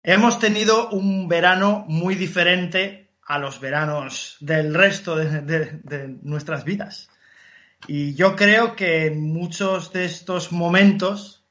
[0.02, 6.64] Hemos tenido un verano muy diferente a los veranos del resto de, de- de nuestras
[6.64, 7.08] vidas.
[7.88, 11.44] Y yo creo que en muchos de estos momentos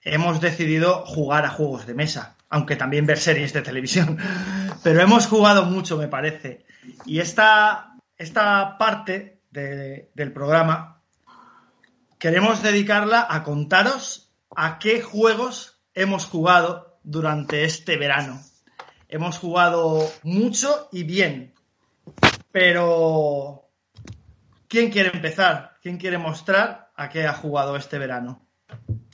[0.00, 4.18] hemos decidido jugar a juegos de mesa, aunque también ver series de televisión.
[4.84, 6.64] Pero hemos jugado mucho, me parece.
[7.06, 11.00] Y esta, esta parte de- del programa
[12.18, 18.40] queremos dedicarla a contaros a qué juegos hemos jugado durante este verano.
[19.08, 21.54] Hemos jugado mucho y bien,
[22.50, 23.68] pero
[24.68, 25.76] ¿quién quiere empezar?
[25.82, 28.46] ¿Quién quiere mostrar a qué ha jugado este verano?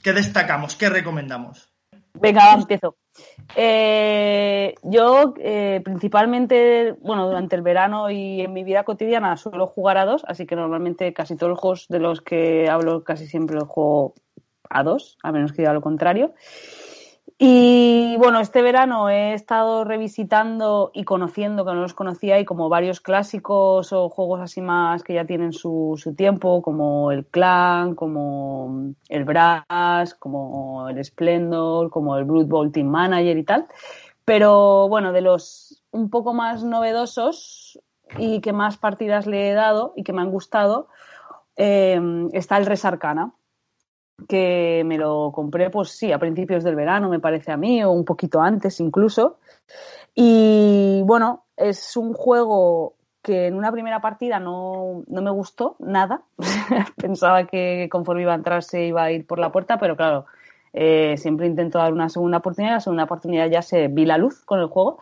[0.03, 0.75] ¿Qué destacamos?
[0.75, 1.71] ¿Qué recomendamos?
[2.13, 2.95] Venga, empiezo.
[3.55, 9.97] Eh, yo eh, principalmente, bueno, durante el verano y en mi vida cotidiana suelo jugar
[9.97, 13.55] a dos, así que normalmente casi todos los juegos de los que hablo casi siempre
[13.55, 14.13] los juego
[14.69, 16.33] a dos, a menos que diga lo contrario.
[17.41, 22.67] Y bueno, este verano he estado revisitando y conociendo, que no los conocía, y como
[22.67, 27.95] varios clásicos o juegos así más que ya tienen su, su tiempo, como el Clan,
[27.95, 33.67] como el Brass, como el Splendor, como el Blood Bowl Team Manager y tal.
[34.25, 37.79] Pero bueno, de los un poco más novedosos
[38.17, 40.89] y que más partidas le he dado y que me han gustado,
[41.55, 42.01] eh,
[42.33, 43.33] está el Res Arcana
[44.27, 47.91] que me lo compré, pues sí, a principios del verano, me parece a mí, o
[47.91, 49.37] un poquito antes incluso.
[50.15, 56.23] Y bueno, es un juego que en una primera partida no, no me gustó nada.
[56.97, 60.25] Pensaba que conforme iba a entrar se iba a ir por la puerta, pero claro,
[60.73, 62.73] eh, siempre intento dar una segunda oportunidad.
[62.73, 64.99] La segunda oportunidad ya se vi la luz con el juego.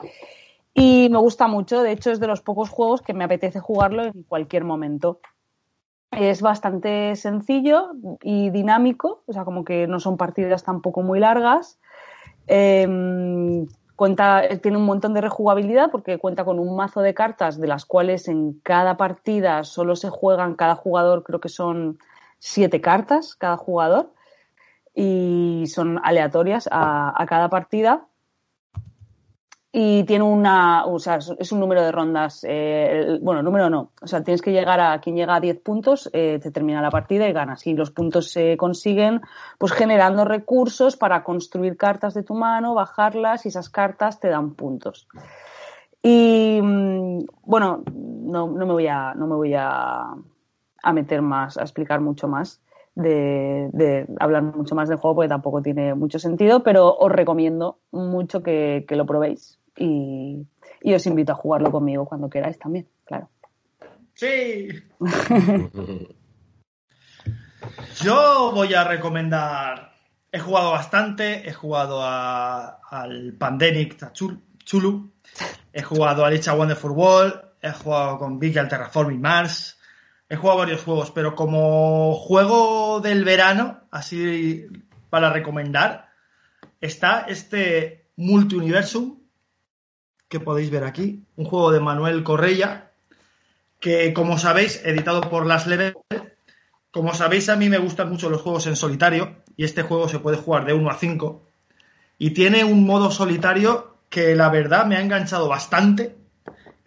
[0.74, 4.04] Y me gusta mucho, de hecho es de los pocos juegos que me apetece jugarlo
[4.04, 5.20] en cualquier momento.
[6.12, 7.92] Es bastante sencillo
[8.22, 11.80] y dinámico, o sea, como que no son partidas tampoco muy largas.
[13.98, 17.84] Cuenta, tiene un montón de rejugabilidad porque cuenta con un mazo de cartas de las
[17.84, 21.98] cuales en cada partida solo se juegan, cada jugador creo que son
[22.38, 24.14] siete cartas cada jugador
[24.94, 28.06] y son aleatorias a, a cada partida
[29.72, 33.92] y tiene una, o sea, es un número de rondas, eh, el- bueno, número no,
[34.02, 36.90] o sea, tienes que llegar a, quien llega a 10 puntos, eh, te termina la
[36.90, 37.68] partida y ganas.
[37.68, 39.22] Y los puntos se consiguen,
[39.58, 44.54] pues generando recursos para construir cartas de tu mano, bajarlas y esas cartas te dan
[44.56, 45.08] puntos.
[46.02, 50.06] Y mm, bueno, no, no me voy a, no me voy a,
[50.84, 52.62] a meter más, a explicar mucho más.
[53.00, 57.78] De, de hablar mucho más del juego porque tampoco tiene mucho sentido, pero os recomiendo
[57.92, 60.48] mucho que, que lo probéis y,
[60.82, 63.30] y os invito a jugarlo conmigo cuando queráis también, claro.
[64.16, 64.70] Sí.
[68.04, 69.92] Yo voy a recomendar.
[70.32, 71.48] He jugado bastante.
[71.48, 75.12] He jugado a- al Pandemic Chul- Chulu.
[75.74, 77.34] He jugado a It's a Wonderful World.
[77.62, 79.77] He jugado con Big al Terraforming Mars.
[80.30, 84.68] He jugado varios juegos, pero como juego del verano, así
[85.10, 86.10] para recomendar,
[86.82, 89.20] está este Multiuniversum
[90.28, 91.24] que podéis ver aquí.
[91.36, 92.88] Un juego de Manuel Correia
[93.80, 95.96] que como sabéis, editado por Las Level,
[96.92, 100.20] como sabéis a mí me gustan mucho los juegos en solitario y este juego se
[100.20, 101.44] puede jugar de 1 a 5
[102.18, 106.16] y tiene un modo solitario que la verdad me ha enganchado bastante.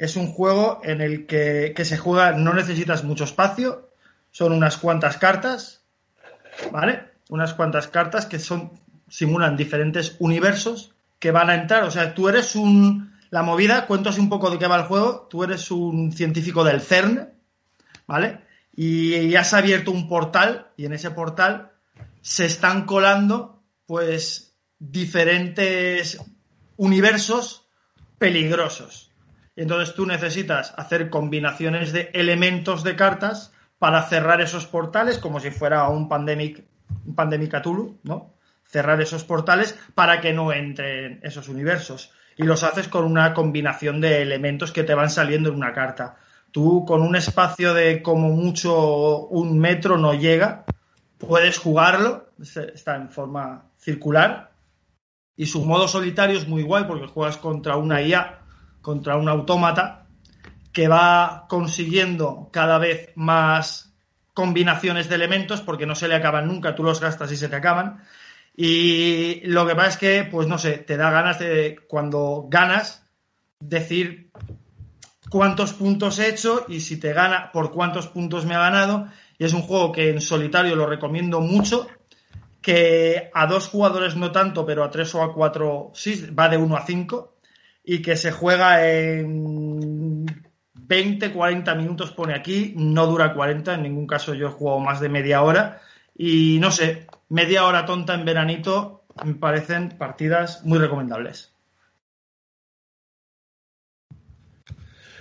[0.00, 3.90] Es un juego en el que, que se juega, no necesitas mucho espacio,
[4.30, 5.82] son unas cuantas cartas,
[6.72, 7.04] ¿vale?
[7.28, 8.72] Unas cuantas cartas que son
[9.08, 14.10] simulan diferentes universos que van a entrar, o sea, tú eres un La movida, cuento
[14.10, 15.28] así un poco de qué va el juego.
[15.30, 17.30] Tú eres un científico del CERN,
[18.06, 18.40] ¿vale?
[18.74, 21.70] Y has abierto un portal y en ese portal
[22.20, 26.18] se están colando, pues, diferentes
[26.76, 27.68] universos
[28.18, 29.09] peligrosos.
[29.60, 35.50] Entonces tú necesitas hacer combinaciones de elementos de cartas para cerrar esos portales como si
[35.50, 36.64] fuera un pandemic,
[37.04, 38.32] un ¿no?
[38.64, 42.10] Cerrar esos portales para que no entren esos universos.
[42.38, 46.16] Y los haces con una combinación de elementos que te van saliendo en una carta.
[46.52, 50.64] Tú con un espacio de como mucho un metro no llega,
[51.18, 54.52] puedes jugarlo, está en forma circular.
[55.36, 58.39] Y su modo solitario es muy guay porque juegas contra una IA,
[58.82, 60.06] contra un autómata,
[60.72, 63.92] que va consiguiendo cada vez más
[64.34, 67.56] combinaciones de elementos porque no se le acaban nunca, tú los gastas y se te
[67.56, 68.02] acaban.
[68.56, 73.06] Y lo que pasa es que, pues no sé, te da ganas de, cuando ganas,
[73.58, 74.30] decir
[75.30, 79.08] cuántos puntos he hecho y si te gana, por cuántos puntos me ha ganado.
[79.38, 81.88] Y es un juego que en solitario lo recomiendo mucho,
[82.60, 86.58] que a dos jugadores no tanto, pero a tres o a cuatro sí, va de
[86.58, 87.36] uno a cinco,
[87.84, 90.26] y que se juega en
[90.74, 95.00] 20, 40 minutos pone aquí, no dura 40, en ningún caso yo he jugado más
[95.00, 95.80] de media hora
[96.16, 101.54] y no sé, media hora tonta en veranito me parecen partidas muy recomendables.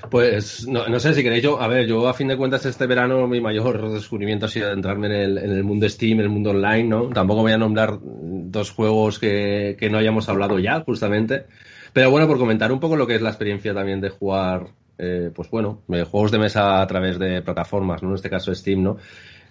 [0.10, 3.28] Pues no, sé si queréis yo, a ver, yo a fin de cuentas este verano
[3.28, 6.50] mi mayor descubrimiento ha sido adentrarme en el, en el mundo Steam, en el mundo
[6.50, 7.10] online, ¿no?
[7.10, 11.46] Tampoco voy a nombrar dos juegos que, que no hayamos hablado ya, justamente.
[11.94, 14.68] Pero bueno, por comentar un poco lo que es la experiencia también de jugar
[15.02, 18.10] eh, pues bueno, eh, juegos de mesa a través de plataformas, ¿no?
[18.10, 18.98] En este caso Steam, ¿no?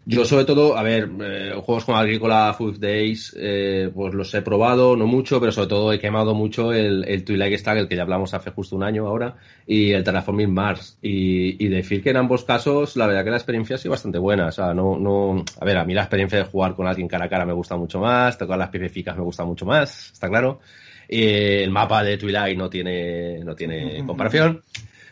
[0.04, 3.36] Yo sobre todo, a ver, eh, juegos como Agrícola, Food Days,
[3.94, 7.58] pues los he probado, no mucho, pero sobre todo he quemado mucho el, el Twilight
[7.58, 9.36] Stack, el que ya hablamos hace justo un año ahora,
[9.66, 10.98] y el Terraforming Mars.
[11.02, 14.18] Y, y decir que en ambos casos, la verdad que la experiencia ha sido bastante
[14.18, 14.46] buena.
[14.46, 17.26] O sea, no, no, a ver, a mí la experiencia de jugar con alguien cara
[17.26, 20.60] a cara me gusta mucho más, tocar las pipeficas me gusta mucho más, está claro.
[21.08, 24.62] El mapa de Twilight no tiene, no tiene comparación.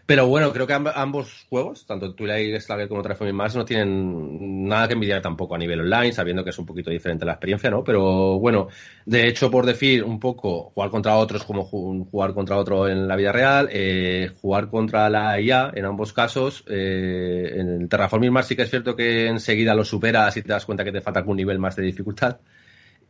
[0.06, 4.86] Pero bueno, creo que ambos juegos, tanto Twilight Struggle como Transforming Mars, no tienen nada
[4.86, 7.82] que envidiar tampoco a nivel online, sabiendo que es un poquito diferente la experiencia, ¿no?
[7.82, 8.68] Pero bueno,
[9.04, 13.16] de hecho, por decir un poco, jugar contra otros como jugar contra otro en la
[13.16, 18.46] vida real, eh, jugar contra la IA en ambos casos, eh, en el Terraforming Mars
[18.46, 21.18] sí que es cierto que enseguida lo superas y te das cuenta que te falta
[21.18, 22.38] algún nivel más de dificultad.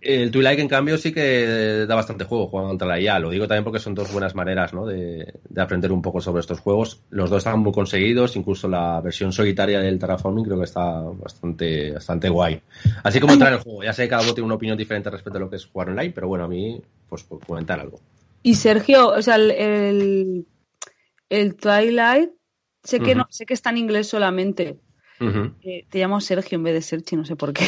[0.07, 3.19] El Twilight, en cambio, sí que da bastante juego jugando contra la IA.
[3.19, 4.87] Lo digo también porque son dos buenas maneras ¿no?
[4.87, 7.01] de, aprender un poco sobre estos juegos.
[7.11, 11.93] Los dos están muy conseguidos, incluso la versión solitaria del Terraforming creo que está bastante,
[11.93, 12.61] bastante guay.
[13.03, 13.83] Así como entrar en el juego.
[13.83, 15.91] Ya sé que cada uno tiene una opinión diferente respecto a lo que es jugar
[15.91, 17.99] online, pero bueno, a mí, pues por comentar algo.
[18.45, 20.47] Y Sergio, o sea, el,
[21.29, 22.31] el, Twilight,
[22.85, 24.79] sé que, no, sé que está en inglés solamente,
[25.21, 27.65] eh, te llamo Sergio en vez de Sergi, no sé por qué.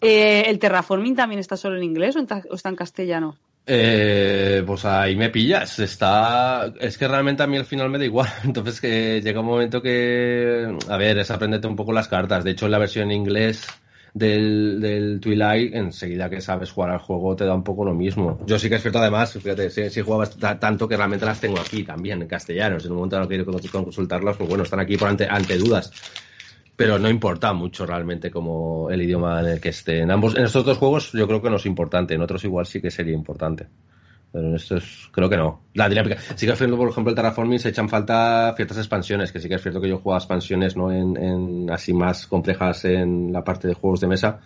[0.00, 3.36] Eh, ¿El terraforming también está solo en inglés o, está en castellano?
[3.66, 5.78] Eh, pues ahí me pillas.
[5.80, 6.72] Está.
[6.80, 8.28] Es que realmente a mí al final me da igual.
[8.44, 10.72] Entonces que llega un momento que.
[10.88, 12.44] A ver, es aprenderte un poco las cartas.
[12.44, 13.66] De hecho, en la versión en inglés
[14.14, 18.38] del, del Twilight, enseguida que sabes jugar al juego te da un poco lo mismo.
[18.46, 21.58] Yo sí que es cierto, además, fíjate, si, si jugabas tanto que realmente las tengo
[21.60, 22.80] aquí también, en castellano.
[22.80, 25.92] Si en un momento no quiero consultarlas, pues bueno, están aquí por ante, ante dudas.
[26.76, 30.00] Pero no importa mucho realmente como el idioma en el que esté.
[30.00, 32.66] En ambos, en estos dos juegos yo creo que no es importante, en otros igual
[32.66, 33.66] sí que sería importante.
[34.32, 35.62] Pero en estos creo que no.
[35.74, 36.18] La dinámica.
[36.36, 39.48] Sí que es cierto, por ejemplo, el Terraforming se echan falta ciertas expansiones, que sí
[39.48, 43.68] que es cierto que yo juego expansiones no en, así más complejas en la parte
[43.68, 44.40] de juegos de mesa.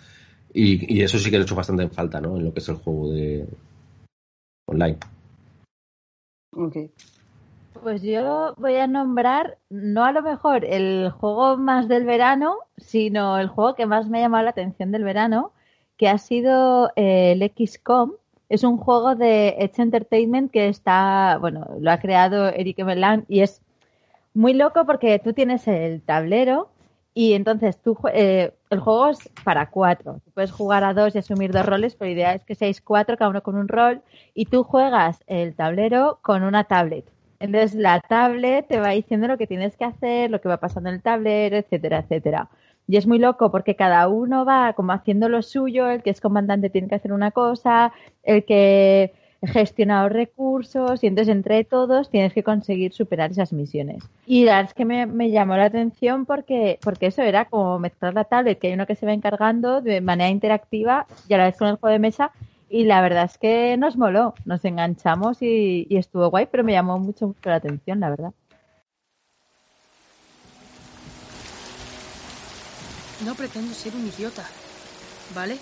[0.54, 2.36] Y, eso sí que he hecho bastante en falta, ¿no?
[2.36, 3.48] En lo que es el juego de
[4.66, 4.98] online.
[6.54, 6.76] Ok.
[7.82, 13.38] Pues yo voy a nombrar, no a lo mejor el juego más del verano, sino
[13.38, 15.52] el juego que más me ha llamado la atención del verano,
[15.96, 18.12] que ha sido eh, el XCOM,
[18.52, 23.40] es un juego de Edge Entertainment que está, bueno, lo ha creado Eric Melan y
[23.40, 23.62] es
[24.34, 26.68] muy loco porque tú tienes el tablero
[27.14, 30.20] y entonces tú, eh, el juego es para cuatro.
[30.22, 32.82] Tú puedes jugar a dos y asumir dos roles, pero la idea es que seáis
[32.82, 34.02] cuatro, cada uno con un rol,
[34.34, 37.06] y tú juegas el tablero con una tablet.
[37.40, 40.90] Entonces la tablet te va diciendo lo que tienes que hacer, lo que va pasando
[40.90, 42.50] en el tablero, etcétera, etcétera.
[42.88, 46.20] Y es muy loco porque cada uno va como haciendo lo suyo, el que es
[46.20, 49.12] comandante tiene que hacer una cosa, el que
[49.44, 54.04] gestiona los recursos y entonces entre todos tienes que conseguir superar esas misiones.
[54.26, 58.14] Y la verdad es que me, llamó la atención porque, porque eso era como mezclar
[58.14, 61.44] la tablet, que hay uno que se va encargando de manera interactiva y a la
[61.46, 62.30] vez con el juego de mesa
[62.70, 66.72] Y la verdad es que nos moló, nos enganchamos y, y estuvo guay, pero me
[66.72, 68.32] llamó mucho, mucho la atención, la verdad.
[73.24, 74.44] No pretendo ser un idiota,
[75.34, 75.58] ¿vale?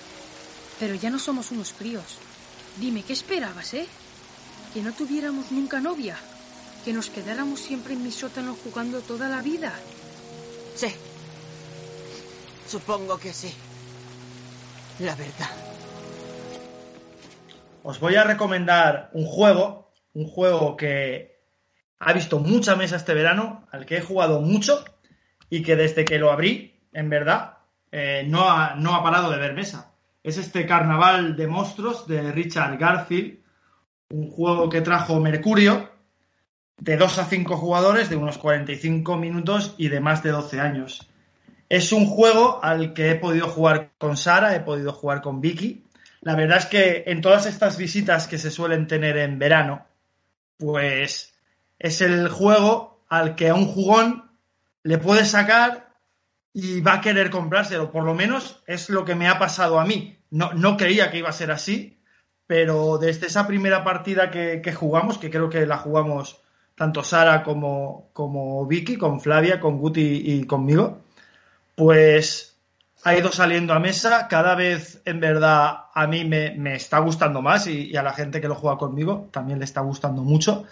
[0.79, 2.19] Pero ya no somos unos críos.
[2.79, 3.87] Dime, ¿qué esperabas, eh?
[4.73, 6.17] Que no tuviéramos nunca novia.
[6.85, 9.75] Que nos quedáramos siempre en mi sótano jugando toda la vida.
[10.75, 10.89] Sí.
[12.67, 13.53] Supongo que sí.
[15.01, 15.51] La verdad.
[17.83, 21.41] Os voy a recomendar un juego, un juego que
[21.99, 24.83] ha visto mucha mesa este verano, al que he jugado mucho
[25.51, 27.59] y que desde que lo abrí, en verdad,
[27.93, 29.93] eh, no, ha, no ha parado de ver mesa.
[30.23, 33.39] Es este Carnaval de Monstruos de Richard Garfield,
[34.11, 35.91] un juego que trajo Mercurio,
[36.77, 41.11] de 2 a 5 jugadores, de unos 45 minutos y de más de 12 años.
[41.69, 45.85] Es un juego al que he podido jugar con Sara, he podido jugar con Vicky.
[46.23, 49.87] La verdad es que en todas estas visitas que se suelen tener en verano,
[50.57, 51.35] pues
[51.79, 54.31] es el juego al que a un jugón
[54.83, 55.90] le puedes sacar
[56.53, 57.91] y va a querer comprárselo.
[57.91, 60.19] Por lo menos es lo que me ha pasado a mí.
[60.31, 62.01] No, no creía que iba a ser así,
[62.47, 66.41] pero desde esa primera partida que, que jugamos, que creo que la jugamos
[66.81, 71.03] tanto Sara como, como Vicky, con Flavia, con Guti y conmigo,
[71.75, 72.59] pues
[73.05, 74.29] ha ido saliendo a mesa.
[74.29, 78.41] Cada vez, en verdad, a mí me, me está gustando más y, a la gente
[78.41, 80.65] que lo juega conmigo también le está gustando mucho.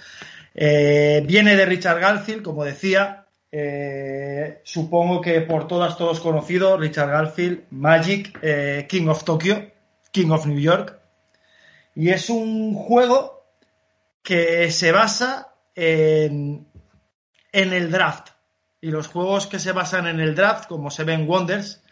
[0.54, 3.26] Eh, viene de Richard Garfield, como decía.
[3.50, 9.70] Eh, supongo que por todas, todos conocido, Richard Garfield, Magic, eh, King of Tokyo,
[10.10, 10.98] King of New York.
[11.94, 13.44] Y es un juego
[14.22, 16.66] que se basa en,
[17.52, 18.30] en el draft.
[18.80, 21.82] Y los juegos que se basan en el draft, como Seven Wonders,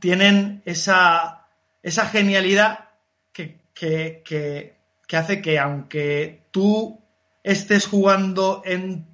[0.00, 1.46] tienen esa,
[1.82, 2.90] esa genialidad
[3.32, 7.00] que, que, que, que, hace que aunque tú
[7.42, 9.13] estés jugando en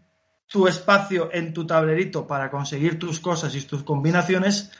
[0.51, 4.73] tu espacio, en tu tablerito para conseguir tus cosas y tus combinaciones,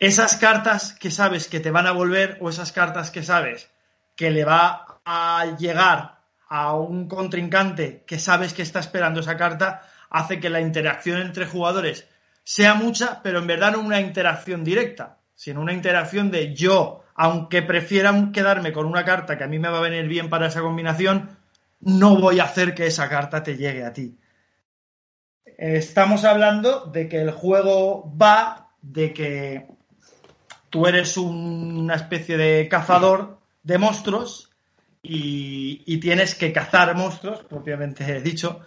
[0.00, 3.68] esas cartas que sabes que te van a volver o esas cartas que sabes
[4.16, 9.82] que le va a llegar a un contrincante que sabes que está esperando esa carta,
[10.08, 12.08] hace que la interacción entre jugadores
[12.42, 17.60] sea mucha, pero en verdad no una interacción directa, sino una interacción de yo, aunque
[17.60, 20.62] prefiera quedarme con una carta que a mí me va a venir bien para esa
[20.62, 21.28] combinación,
[21.80, 24.16] no voy a hacer que esa carta te llegue a ti.
[25.58, 29.66] Estamos hablando de que el juego va de que
[30.70, 34.52] tú eres una especie de cazador de monstruos
[35.02, 38.60] y, tienes que cazar monstruos, propiamente dicho,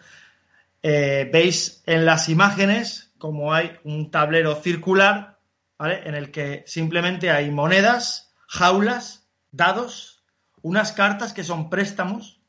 [0.84, 5.40] eh, veis en las imágenes como hay un tablero circular,
[5.78, 6.02] ¿vale?
[6.04, 10.26] En el que simplemente hay monedas, jaulas, dados,
[10.62, 12.42] unas cartas que son préstamos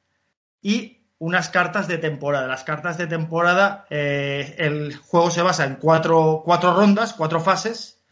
[0.61, 2.48] y unas cartas de temporada.
[2.48, 8.02] Las cartas de temporada, eh, el juego se basa en cuatro, cuatro rondas, cuatro fases,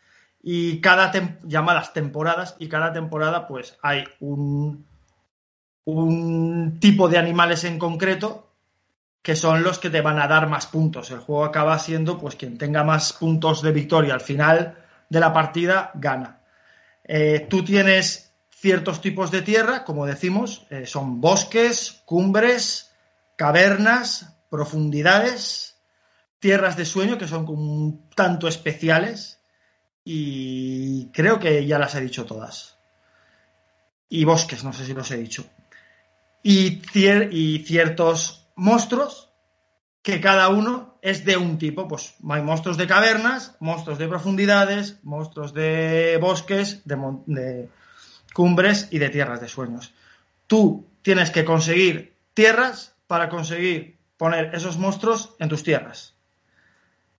[0.41, 1.11] y cada
[1.43, 4.87] llamadas temporadas, y cada temporada, pues hay un,
[5.87, 8.53] un tipo de animales en concreto
[9.23, 11.11] que son los que te van a dar más puntos.
[11.11, 15.33] El juego acaba siendo, pues, quien tenga más puntos de victoria al final de la
[15.33, 16.43] partida, gana.
[17.03, 22.90] Eh, tú tienes ciertos tipos de tierra, como decimos, eh, son bosques, cumbres,
[23.41, 25.81] cavernas, profundidades,
[26.41, 29.41] tierras de sueño, que son un tanto especiales,
[30.05, 32.77] y creo que ya las he dicho todas.
[34.11, 35.47] Y bosques, no sé si los he dicho.
[36.43, 39.31] Y, cier y ciertos monstruos
[40.03, 41.89] que cada uno es de un tipo.
[41.89, 47.71] Pues hay monstruos de cavernas, monstruos de profundidades, monstruos de bosques, de,
[48.35, 49.95] cumbres y de tierras de sueños.
[50.47, 56.15] Tú tienes que conseguir tierras para conseguir poner esos monstruos en tus tierras.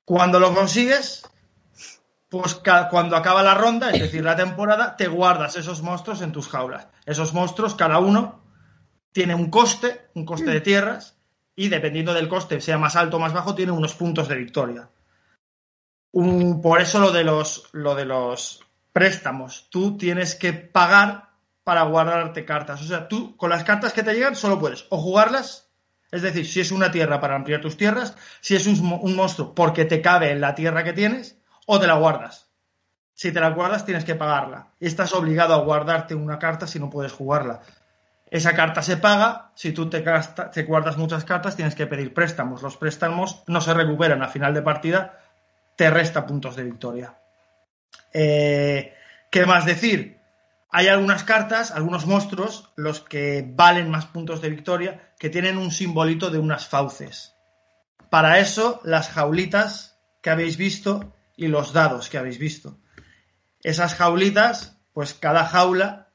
[0.06, 1.30] Cuando lo consigues,
[2.30, 6.48] pues cuando acaba la ronda, es decir, la temporada, te guardas esos monstruos en tus
[6.48, 6.88] jaulas.
[7.06, 8.42] Esos monstruos, cada uno,
[9.12, 11.18] tiene un coste, un coste de tierras,
[11.58, 14.90] y dependiendo del coste, sea más alto o más bajo, tiene unos puntos de victoria.
[16.14, 19.68] Por eso lo de, los, lo de los préstamos.
[19.70, 21.32] Tú tienes que pagar
[21.66, 22.82] para guardarte cartas.
[22.82, 25.71] O sea, tú con las cartas que te llegan solo puedes o jugarlas,
[26.12, 29.86] es decir, si es una tierra para ampliar tus tierras, si es un, monstruo porque
[29.86, 32.50] te cabe en la tierra que tienes, o te la guardas.
[33.14, 34.74] Si te la guardas, tienes que pagarla.
[34.80, 37.62] Estás obligado a guardarte una carta si no puedes jugarla.
[38.30, 42.14] Esa carta se paga, si tú te, gasta, te, guardas muchas cartas tienes que pedir
[42.14, 42.62] préstamos.
[42.62, 45.20] Los préstamos no se recuperan a final de partida,
[45.76, 47.18] te resta puntos de victoria.
[48.14, 48.94] Eh,
[49.30, 50.21] ¿Qué más decir?
[50.72, 55.70] Hay algunas cartas, algunos monstruos, los que valen más puntos de victoria, que tienen un
[55.70, 57.34] simbolito de unas fauces.
[58.10, 62.80] Para eso, las jaulitas que habéis visto y los dados que habéis visto.
[63.62, 66.14] Esas jaulitas, pues cada jaula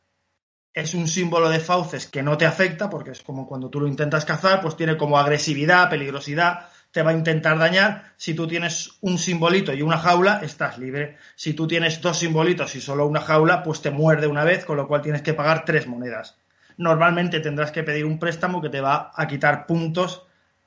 [0.72, 3.88] es un símbolo de fauces que no te afecta, porque es como cuando tú lo
[3.88, 8.14] intentas cazar, pues tiene como agresividad, peligrosidad, te va a intentar dañar.
[8.16, 11.18] Si tú tienes un simbolito y una jaula, estás libre.
[11.34, 14.78] Si tú tienes dos simbolitos y solo una jaula, pues te muerde una vez, con
[14.78, 16.38] lo cual tienes que pagar tres monedas.
[16.78, 20.22] Normalmente tendrás que pedir un préstamo que te va a quitar puntos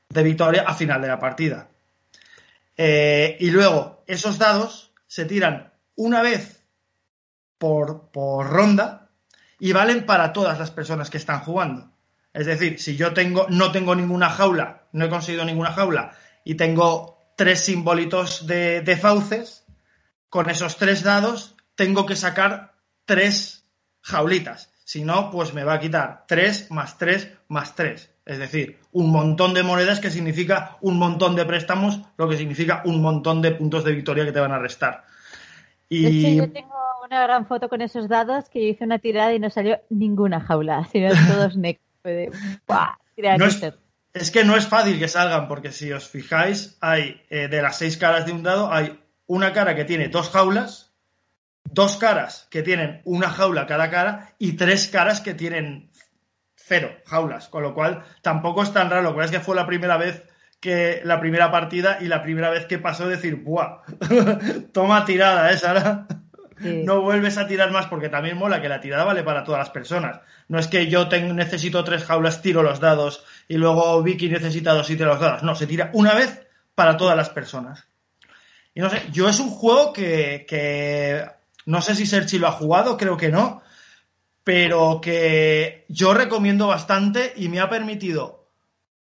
[0.07, 1.69] de victoria a final de la partida.
[2.77, 6.63] Eh, y luego, esos dados se tiran una vez
[7.57, 9.09] por, por ronda
[9.57, 11.89] y valen para todas las personas que están jugando.
[12.33, 16.12] Es decir, si yo tengo, no tengo ninguna jaula, no he conseguido ninguna jaula
[16.43, 19.65] y tengo tres simbolitos de, de fauces,
[20.29, 22.74] con esos tres dados tengo que sacar
[23.05, 23.65] tres
[24.01, 24.72] jaulitas.
[24.84, 28.12] Si no, pues me va a quitar tres más tres más tres.
[28.25, 32.84] Es decir, un montón de monedas que significa un montón de préstamos, lo que significa
[32.86, 35.03] un montón de puntos de victoria que te van a restar.
[35.89, 36.03] Y...
[36.03, 39.34] De hecho, yo tengo una gran foto con esos dados que yo hice una tirada
[39.34, 41.84] y no salió ninguna jaula, sino todos negros.
[42.03, 43.62] No es,
[44.13, 47.77] es, que no es fácil que salgan, porque si os fijáis, hay eh, de las
[47.77, 50.91] seis caras de un dado, hay una cara que tiene dos jaulas,
[51.63, 55.91] dos caras que tienen una jaula cada cara y tres caras que tienen
[56.55, 59.21] cero jaulas, con lo cual tampoco es tan raro.
[59.21, 60.23] Es que fue la primera vez
[60.59, 63.81] que la primera partida y la primera vez que pasó decir, ¡buah!
[64.73, 66.05] Toma tirada, ¿eh, Sara?
[66.59, 69.69] No vuelves a tirar más porque también mola que la tirada vale para todas las
[69.69, 70.19] personas.
[70.47, 74.73] No es que yo tengo, necesito tres jaulas, tiro los dados y luego Vicky necesita
[74.73, 75.43] dos y tiro los dados.
[75.43, 77.87] No, se tira una vez para todas las personas.
[78.73, 81.25] Y no sé, yo es un juego que, que
[81.65, 83.61] no sé si Serchi lo ha jugado, creo que no,
[84.43, 88.48] pero que yo recomiendo bastante y me ha permitido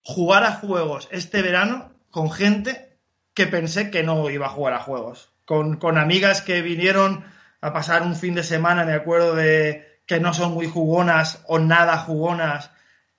[0.03, 2.99] jugar a juegos este verano con gente
[3.35, 5.31] que pensé que no iba a jugar a juegos.
[5.45, 7.25] Con, con amigas que vinieron
[7.61, 11.59] a pasar un fin de semana, me acuerdo de que no son muy jugonas o
[11.59, 12.71] nada jugonas,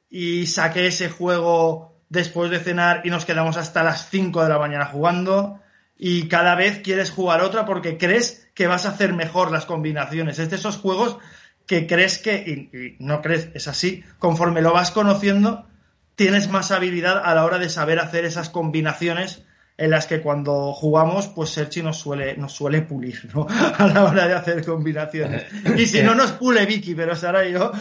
[0.09, 4.59] y saqué ese juego después de cenar y nos quedamos hasta las 5 de la
[4.59, 5.61] mañana jugando
[5.97, 10.37] y cada vez quieres jugar otra porque crees que vas a hacer mejor las combinaciones.
[10.37, 11.17] Es de esos juegos
[11.65, 15.67] que crees que, y, no crees, es así, conforme lo vas conociendo,
[16.15, 19.45] tienes más habilidad a la hora de saber hacer esas combinaciones
[19.81, 23.47] en las que cuando jugamos, pues Serchi nos suele, nos suele pulir, ¿no?
[23.77, 25.45] A la hora de hacer combinaciones.
[25.75, 27.71] Y si no nos pule Vicky, pero Sara y yo.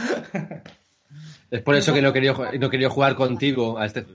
[1.50, 4.06] Es por eso que no quería, no quería jugar contigo a este.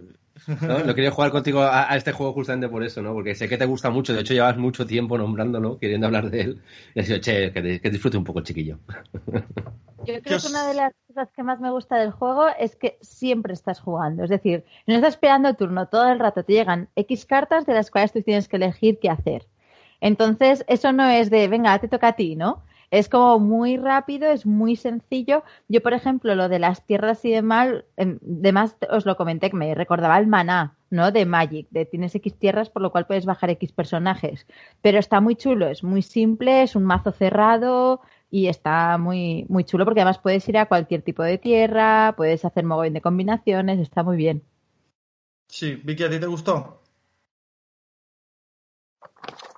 [0.48, 0.96] ¿no?
[0.96, 3.14] quería jugar contigo a, a, este juego justamente por eso, ¿no?
[3.14, 6.42] Porque sé que te gusta mucho, de hecho llevas mucho tiempo nombrándolo, queriendo hablar de
[6.42, 6.62] él.
[6.96, 8.80] Y has dicho, che, que, que disfrute un poco el chiquillo.
[10.06, 12.98] Yo creo que una de las cosas que más me gusta del juego es que
[13.02, 14.24] siempre estás jugando.
[14.24, 16.44] Es decir, no estás esperando el turno todo el rato.
[16.44, 19.46] Te llegan X cartas de las cuales tú tienes que elegir qué hacer.
[20.02, 22.64] Entonces, eso no es de, venga, te toca a ti, ¿no?
[22.92, 25.44] Es como muy rápido, es muy sencillo.
[25.68, 29.74] Yo, por ejemplo, lo de las tierras y demás, demás os lo comenté que me
[29.74, 31.12] recordaba el maná, ¿no?
[31.12, 34.46] De Magic, de tienes X tierras por lo cual puedes bajar X personajes.
[34.82, 38.02] Pero está muy chulo, es muy simple, es un mazo cerrado,
[38.36, 42.44] y está muy, muy chulo porque además puedes ir a cualquier tipo de tierra, puedes
[42.44, 44.44] hacer mogollón de combinaciones, está muy bien.
[45.48, 46.82] Sí, Vicky, ¿a ti te gustó?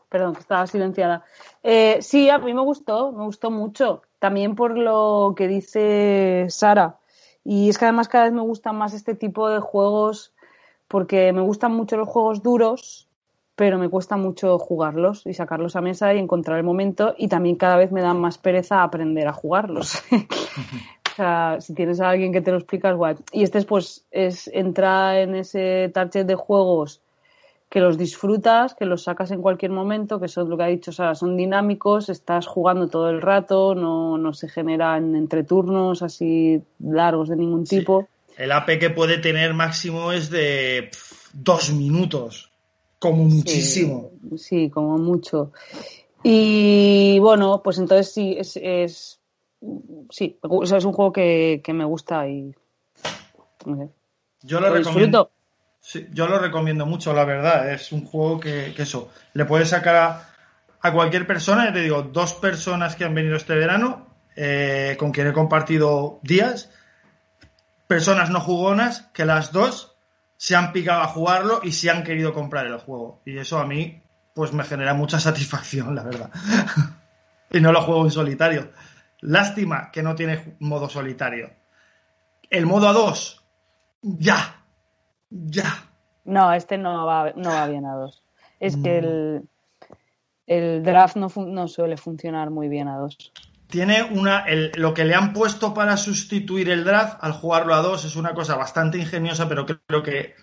[0.09, 1.25] Perdón, que estaba silenciada.
[1.63, 4.03] Eh, sí, a mí me gustó, me gustó mucho.
[4.19, 6.99] También por lo que dice Sara.
[7.43, 10.35] Y es que además cada vez me gustan más este tipo de juegos
[10.87, 13.06] porque me gustan mucho los juegos duros
[13.57, 17.55] pero me cuesta mucho jugarlos y sacarlos a mesa y encontrar el momento y también
[17.55, 19.95] cada vez me da más pereza aprender a jugarlos.
[20.11, 23.15] o sea, si tienes a alguien que te lo explica es guay.
[23.31, 27.01] Y este es pues es entrar en ese target de juegos
[27.67, 30.91] que los disfrutas, que los sacas en cualquier momento, que son lo que ha dicho
[30.91, 36.61] Sara, son dinámicos, estás jugando todo el rato, no, no se generan entre turnos así
[36.77, 38.07] largos de ningún tipo.
[38.35, 38.43] Sí.
[38.43, 42.46] El AP que puede tener máximo es de pff, dos minutos.
[42.99, 44.11] Como muchísimo.
[44.31, 45.51] Sí, sí, como mucho.
[46.23, 49.19] Y bueno, pues entonces sí, es, es
[50.09, 52.53] sí, es un juego que, que me gusta y
[53.65, 53.89] no sé.
[54.41, 55.31] Yo lo, lo recomiendo.
[55.79, 57.71] Sí, yo lo recomiendo mucho, la verdad.
[57.71, 60.29] Es un juego que, que eso, le puedes sacar a,
[60.81, 65.11] a, cualquier persona, ya te digo, dos personas que han venido este verano, eh, con
[65.11, 66.71] quien he compartido días,
[67.87, 69.96] personas no jugonas, que las dos
[70.37, 73.21] se han picado a jugarlo y se han querido comprar el juego.
[73.25, 74.01] Y eso a mí,
[74.35, 76.29] pues me genera mucha satisfacción, la verdad.
[77.51, 78.71] y no lo juego en solitario.
[79.21, 81.49] Lástima que no tiene modo solitario.
[82.49, 83.41] El modo A2,
[84.01, 84.63] ya,
[85.29, 85.83] ya.
[86.23, 88.23] No, este no va, no va bien a dos.
[88.59, 89.05] Es que Mm.
[89.05, 89.49] el,
[90.45, 93.33] el draft no suele funcionar muy bien a dos.
[93.69, 94.45] Tiene una.
[94.75, 98.33] lo que le han puesto para sustituir el draft al jugarlo a dos es una
[98.33, 100.35] cosa bastante ingeniosa, pero creo que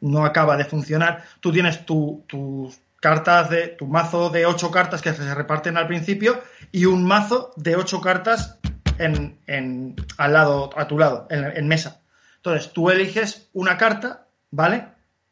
[0.00, 1.24] no acaba de funcionar.
[1.40, 3.68] Tú tienes tu- tus cartas de.
[3.68, 8.00] tu mazo de ocho cartas que se reparten al principio y un mazo de ocho
[8.00, 8.58] cartas
[8.98, 12.02] en, en- al lado, a tu lado, en, en mesa.
[12.36, 14.86] Entonces, tú eliges una carta, ¿vale?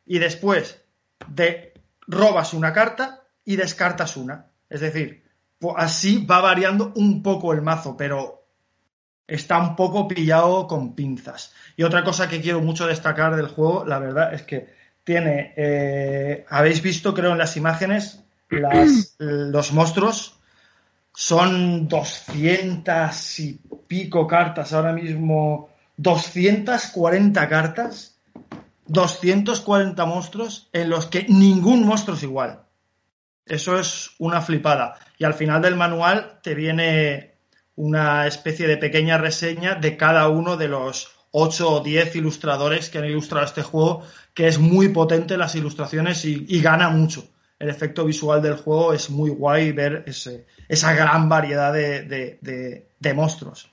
[0.07, 0.83] Y después
[1.29, 1.73] de
[2.07, 4.47] robas una carta y descartas una.
[4.69, 5.23] Es decir,
[5.77, 8.45] así va variando un poco el mazo, pero
[9.27, 11.53] está un poco pillado con pinzas.
[11.77, 14.69] Y otra cosa que quiero mucho destacar del juego, la verdad, es que
[15.05, 20.35] tiene, eh, habéis visto, creo, en las imágenes, las- los monstruos
[21.13, 28.17] son 200 y pico cartas ahora mismo, 240 cartas,
[28.87, 32.61] 240 monstruos en los que ningún monstruo es igual.
[33.49, 34.99] Eso es una flipada.
[35.19, 37.35] Y al final del manual te viene
[37.77, 42.99] una especie de pequeña reseña de cada uno de los 8 o 10 ilustradores que
[42.99, 44.03] han ilustrado este juego,
[44.35, 47.29] que es muy potente las ilustraciones y, gana mucho.
[47.59, 52.89] El efecto visual del juego es muy guay ver ese- esa gran variedad de- de-
[52.99, 53.71] de monstruos.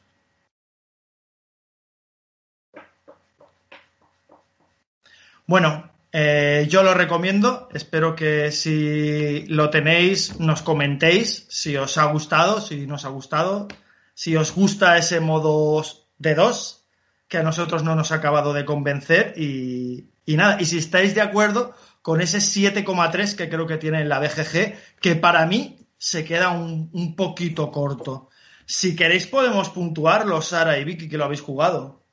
[5.47, 7.67] Bueno, eh, yo lo recomiendo.
[7.73, 13.10] Espero que si lo tenéis nos comentéis si os ha gustado, si no os ha
[13.10, 13.67] gustado,
[14.13, 15.84] si os gusta ese modo
[16.17, 16.88] de dos,
[17.28, 21.15] que a nosotros no nos ha acabado de convencer y, y nada, y si estáis
[21.15, 25.86] de acuerdo con ese 7,3 que creo que tiene en la BGG, que para mí
[25.97, 28.30] se queda un, un poquito corto.
[28.65, 32.06] Si queréis podemos puntuarlo, Sara y Vicky, que lo habéis jugado.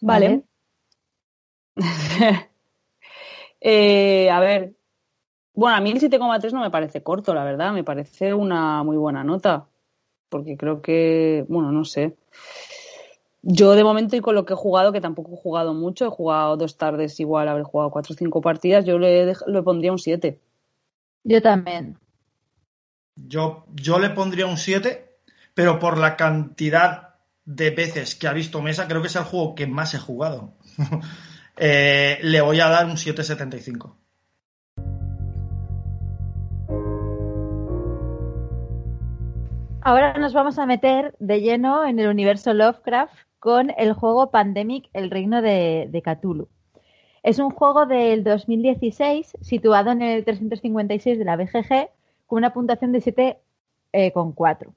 [0.00, 0.44] Vale.
[3.62, 4.74] Eh, a ver.
[5.52, 7.74] Bueno, a mí el 7,3 no me parece corto, la verdad.
[7.74, 9.66] Me parece una muy buena nota.
[10.30, 12.16] Porque creo que, bueno, no sé.
[13.42, 16.10] Yo de momento y con lo que he jugado, que tampoco he jugado mucho, he
[16.10, 19.98] jugado dos tardes igual, haber jugado cuatro o cinco partidas, yo le, le pondría un
[19.98, 20.38] 7.
[21.24, 21.98] Yo también.
[23.16, 25.18] Yo, yo le pondría un 7,
[25.54, 29.54] pero por la cantidad de veces que ha visto Mesa, creo que es el juego
[29.54, 30.54] que más he jugado.
[31.62, 33.94] Eh, le voy a dar un 7,75.
[39.82, 44.88] Ahora nos vamos a meter de lleno en el universo Lovecraft con el juego Pandemic,
[44.94, 46.48] el reino de, Cthulhu.
[47.22, 51.90] Es un juego del 2016 situado en el 356 de la BGG
[52.26, 53.02] con una puntuación de
[53.92, 54.72] 7,4.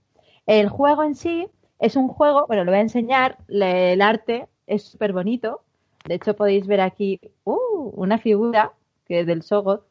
[0.47, 1.47] el juego en sí
[1.79, 5.61] es un juego, bueno, lo voy a enseñar, el arte es súper bonito.
[6.05, 8.73] De hecho, podéis ver aquí uh, una figura
[9.05, 9.85] que del Sogoth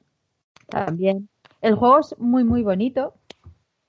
[0.69, 1.29] también.
[1.61, 3.15] El juego es muy, muy bonito.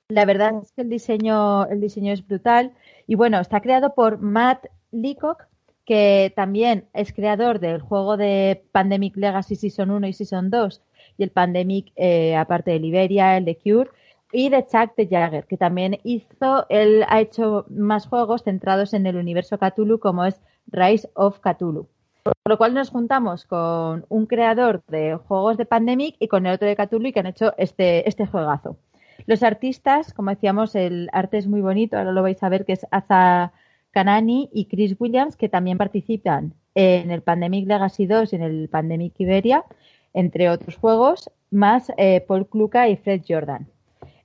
[0.10, 2.74] La verdad es que el diseño, el diseño es brutal.
[3.08, 5.48] Y bueno, está creado por Matt Leacock,
[5.86, 10.82] que también es creador del juego de Pandemic Legacy Season 1 y Season 2
[11.18, 13.90] y el Pandemic, eh, aparte de Liberia, el de Cure,
[14.32, 19.06] y de Chuck de Jagger, que también hizo, él ha hecho más juegos centrados en
[19.06, 21.88] el universo Cthulhu, como es Rise of Cthulhu.
[22.24, 26.54] Por lo cual nos juntamos con un creador de juegos de Pandemic y con el
[26.54, 28.78] otro de Cthulhu y que han hecho este, este juegazo.
[29.26, 32.74] Los artistas, como decíamos, el arte es muy bonito, ahora lo vais a ver que
[32.74, 33.52] es Aza
[33.92, 38.70] Kanani y Chris Williams, que también participan en el Pandemic Legacy 2 y en el
[38.70, 39.66] Pandemic Iberia,
[40.14, 43.68] entre otros juegos, más eh, Paul Kluka y Fred Jordan.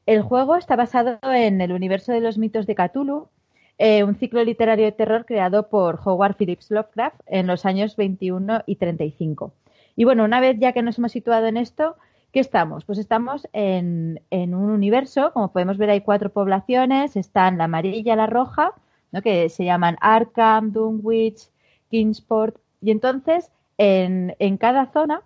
[0.07, 3.29] El juego está basado en el universo de los mitos de Cthulhu,
[3.79, 8.63] eh, un ciclo literario de terror creado por Howard Phillips Lovecraft en los años 21
[8.67, 9.53] y 35.
[9.95, 11.97] Y bueno, una vez ya que nos hemos situado en esto,
[12.33, 12.85] ¿qué estamos?
[12.85, 18.17] Pues estamos en, en un universo, como podemos ver hay cuatro poblaciones, están la amarilla,
[18.17, 18.73] la roja,
[19.13, 19.23] ¿no?
[19.23, 21.49] que se llaman Arkham, Dunwich,
[21.91, 25.23] Kingsport, y entonces en, en cada zona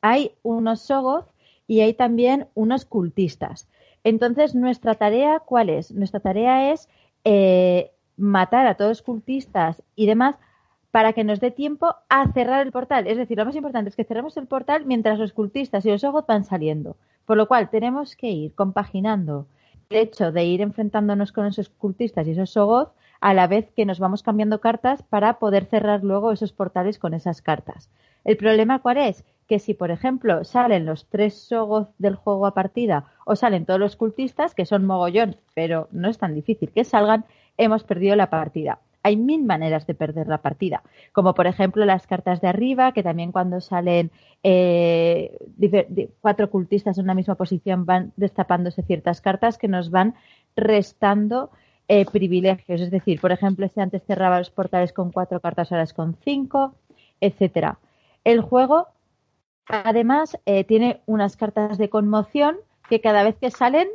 [0.00, 1.28] hay unos Sogoth
[1.66, 3.68] y hay también unos cultistas.
[4.04, 5.92] Entonces, nuestra tarea, ¿cuál es?
[5.92, 6.88] Nuestra tarea es
[7.30, 10.36] eh, matar a todos los cultistas y demás
[10.90, 13.06] para que nos dé tiempo a cerrar el portal.
[13.06, 16.04] Es decir, lo más importante es que cerremos el portal mientras los cultistas y los
[16.04, 16.96] ojos van saliendo.
[17.26, 19.46] Por lo cual, tenemos que ir compaginando
[19.90, 23.84] el hecho de ir enfrentándonos con esos cultistas y esos sogoth a la vez que
[23.84, 27.90] nos vamos cambiando cartas para poder cerrar luego esos portales con esas cartas.
[28.24, 29.22] ¿El problema cuál es?
[29.48, 33.80] Que si, por ejemplo, salen los tres sogos del juego a partida o salen todos
[33.80, 37.24] los cultistas, que son mogollón, pero no es tan difícil que salgan,
[37.56, 38.78] hemos perdido la partida.
[39.02, 40.82] Hay mil maneras de perder la partida,
[41.12, 44.10] como por ejemplo las cartas de arriba, que también cuando salen
[44.42, 45.38] eh,
[46.20, 50.14] cuatro cultistas en una misma posición van destapándose ciertas cartas que nos van
[50.56, 51.50] restando
[51.86, 52.82] eh, privilegios.
[52.82, 56.16] Es decir, por ejemplo, si antes cerraba los portales con cuatro cartas, ahora es con
[56.22, 56.74] cinco,
[57.20, 57.78] etcétera.
[58.24, 58.88] El juego,
[59.68, 62.56] además, eh, tiene unas cartas de conmoción
[62.88, 63.88] que cada vez que salen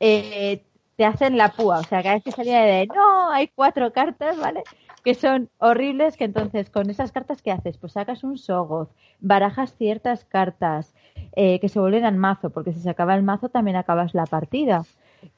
[0.00, 0.62] eh,
[0.96, 1.80] te hacen la púa.
[1.80, 4.62] O sea, cada vez que salía de no, hay cuatro cartas, ¿vale?
[5.04, 7.78] Que son horribles, que entonces con esas cartas, ¿qué haces?
[7.78, 10.94] Pues sacas un Sogoth, barajas ciertas cartas
[11.34, 14.84] que se vuelven al mazo, porque si se acaba el mazo también acabas la partida.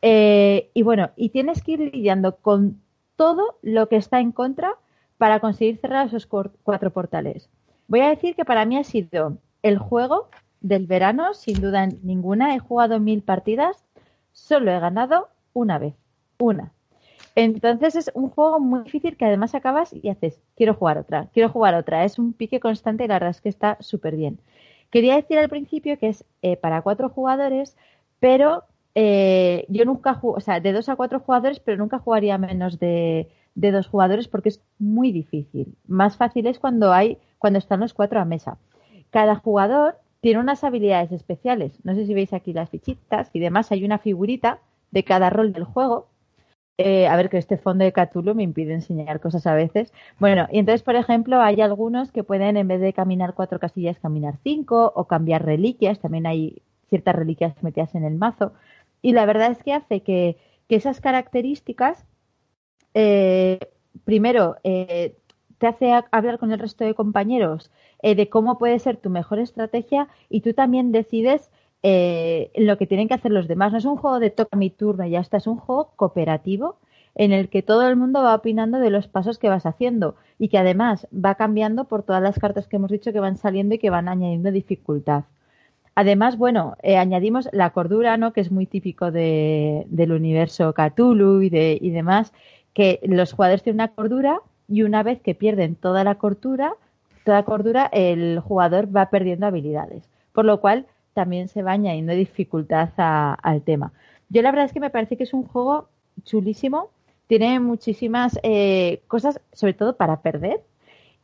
[0.03, 2.81] Eh, y bueno, y tienes que ir lidiando con
[3.17, 4.75] todo lo que está en contra
[5.17, 7.51] para conseguir cerrar esos cuatro portales.
[7.89, 10.29] Voy a decir que para mí ha sido el juego
[10.61, 12.55] del verano, sin duda ninguna.
[12.55, 13.85] He jugado mil partidas,
[14.33, 15.95] solo he ganado una vez,
[16.39, 16.73] una.
[17.35, 21.49] Entonces es un juego muy difícil que además acabas y haces, quiero jugar otra, quiero
[21.49, 22.05] jugar otra.
[22.05, 24.41] Es un pique constante y la que está súper bien.
[24.91, 27.77] Quería decir al principio que es eh, para cuatro jugadores,
[28.21, 32.39] pero eh, yo nunca juego, o sea, de dos a cuatro jugadores, pero nunca jugaría
[32.39, 35.77] menos de, dos jugadores porque es muy difícil.
[35.87, 38.59] Más fácil es cuando hay, cuando están los cuatro a mesa.
[39.11, 41.79] Cada jugador tiene unas habilidades especiales.
[41.85, 43.71] No sé si veis aquí las fichitas y demás.
[43.73, 46.09] Hay una figurita de cada rol del juego.
[46.81, 49.93] Eh, a ver, que este fondo de Cthulhu me impide enseñar cosas a veces.
[50.19, 53.99] Bueno, y entonces, por ejemplo, hay algunos que pueden, en vez de caminar cuatro casillas,
[53.99, 55.99] caminar cinco o cambiar reliquias.
[55.99, 58.53] También hay ciertas reliquias metidas en el mazo.
[59.03, 60.37] Y la verdad es que hace que,
[60.69, 62.05] esas características,
[62.93, 63.59] eh,
[64.05, 65.17] primero, eh,
[65.59, 67.71] te hace hablar con el resto de compañeros
[68.03, 73.07] eh, de cómo puede ser tu mejor estrategia y tú también decides lo que tienen
[73.07, 73.71] que hacer los demás.
[73.73, 76.77] No es un juego de toca mi turno, ya está, es un juego cooperativo
[77.19, 80.49] en el que todo el mundo va opinando de los pasos que vas haciendo y
[80.49, 83.79] que además va cambiando por todas las cartas que hemos dicho que van saliendo y
[83.79, 85.25] que van añadiendo dificultad.
[85.97, 88.33] Además, bueno, eh, añadimos la cordura, ¿no?
[88.33, 92.33] Que es muy típico del universo Cthulhu y, de, y demás,
[92.73, 96.75] que los jugadores tienen una cordura y una vez que pierden toda la cordura,
[97.29, 100.09] toda cordura, el jugador va perdiendo habilidades.
[100.33, 103.93] Por lo cual, también se va añadiendo dificultad al tema.
[104.31, 105.91] Yo la verdad es que me parece que es un juego
[106.25, 106.89] chulísimo,
[107.27, 110.63] tiene muchísimas eh, cosas, sobre todo para perder,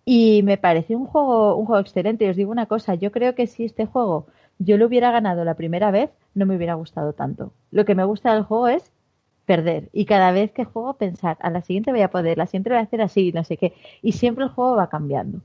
[0.05, 2.27] y me parece un juego, un juego excelente.
[2.27, 4.27] Y os digo una cosa, yo creo que si este juego
[4.59, 7.55] yo lo hubiera ganado la primera vez, no me hubiera gustado tanto.
[7.71, 8.93] Lo que me gusta del juego es
[9.47, 9.89] perder.
[9.95, 12.81] Y cada vez que juego, pensar, a la siguiente voy a poder, la siguiente voy
[12.81, 13.73] a hacer así, no sé qué.
[14.03, 15.41] Y siempre el juego va cambiando.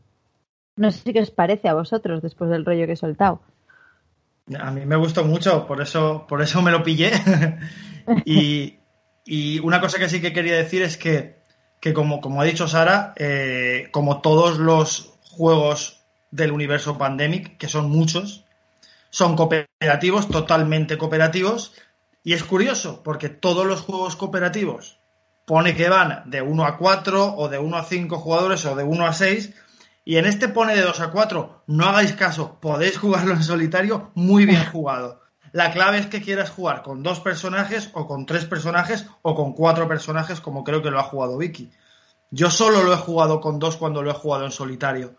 [0.79, 3.41] No sé qué os parece a vosotros después del rollo que he soltado.
[4.57, 7.11] A mí me gustó mucho, por eso, por eso me lo pillé.
[8.25, 11.35] y, una cosa que sí que quería decir es que,
[11.93, 15.99] como, como ha dicho Sara, eh, como todos los juegos
[16.31, 18.45] del universo Pandemic, que son muchos,
[19.09, 21.73] son cooperativos, totalmente cooperativos.
[22.23, 24.97] Y es curioso, porque todos los juegos cooperativos
[25.45, 28.83] pone que van de 1 a 4 o de 1 a 5 jugadores o de
[28.83, 29.53] 1 a 6.
[30.09, 31.65] Y en este pone de 2 a 4.
[31.67, 35.21] No hagáis caso, podéis jugarlo en solitario muy bien jugado.
[35.51, 39.53] La clave es que quieras jugar con dos personajes o con tres personajes o con
[39.53, 41.69] cuatro personajes como creo que lo ha jugado Vicky.
[42.31, 45.13] Yo solo lo he jugado con dos cuando lo he jugado en solitario.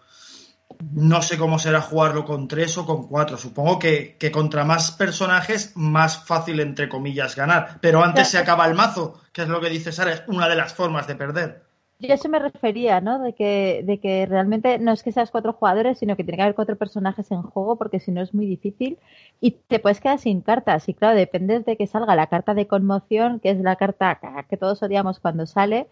[0.92, 3.36] No sé cómo será jugarlo con tres o con cuatro.
[3.36, 7.78] Supongo que, contra más personajes, más fácil, entre comillas, ganar.
[7.80, 10.56] Pero antes se acaba el mazo, que es lo que dice Sara, es una de
[10.56, 11.69] las formas de perder.
[12.00, 13.20] Yo a eso me refería, ¿no?
[13.20, 16.42] De que, de que realmente no es que seas cuatro jugadores, sino que tiene que
[16.42, 18.98] haber cuatro personajes en juego, porque si no es muy difícil.
[19.40, 20.88] Y te puedes quedar sin cartas.
[20.88, 24.56] Y claro, depende de que salga la carta de conmoción, que es la carta que
[24.56, 25.88] todos odiamos cuando sale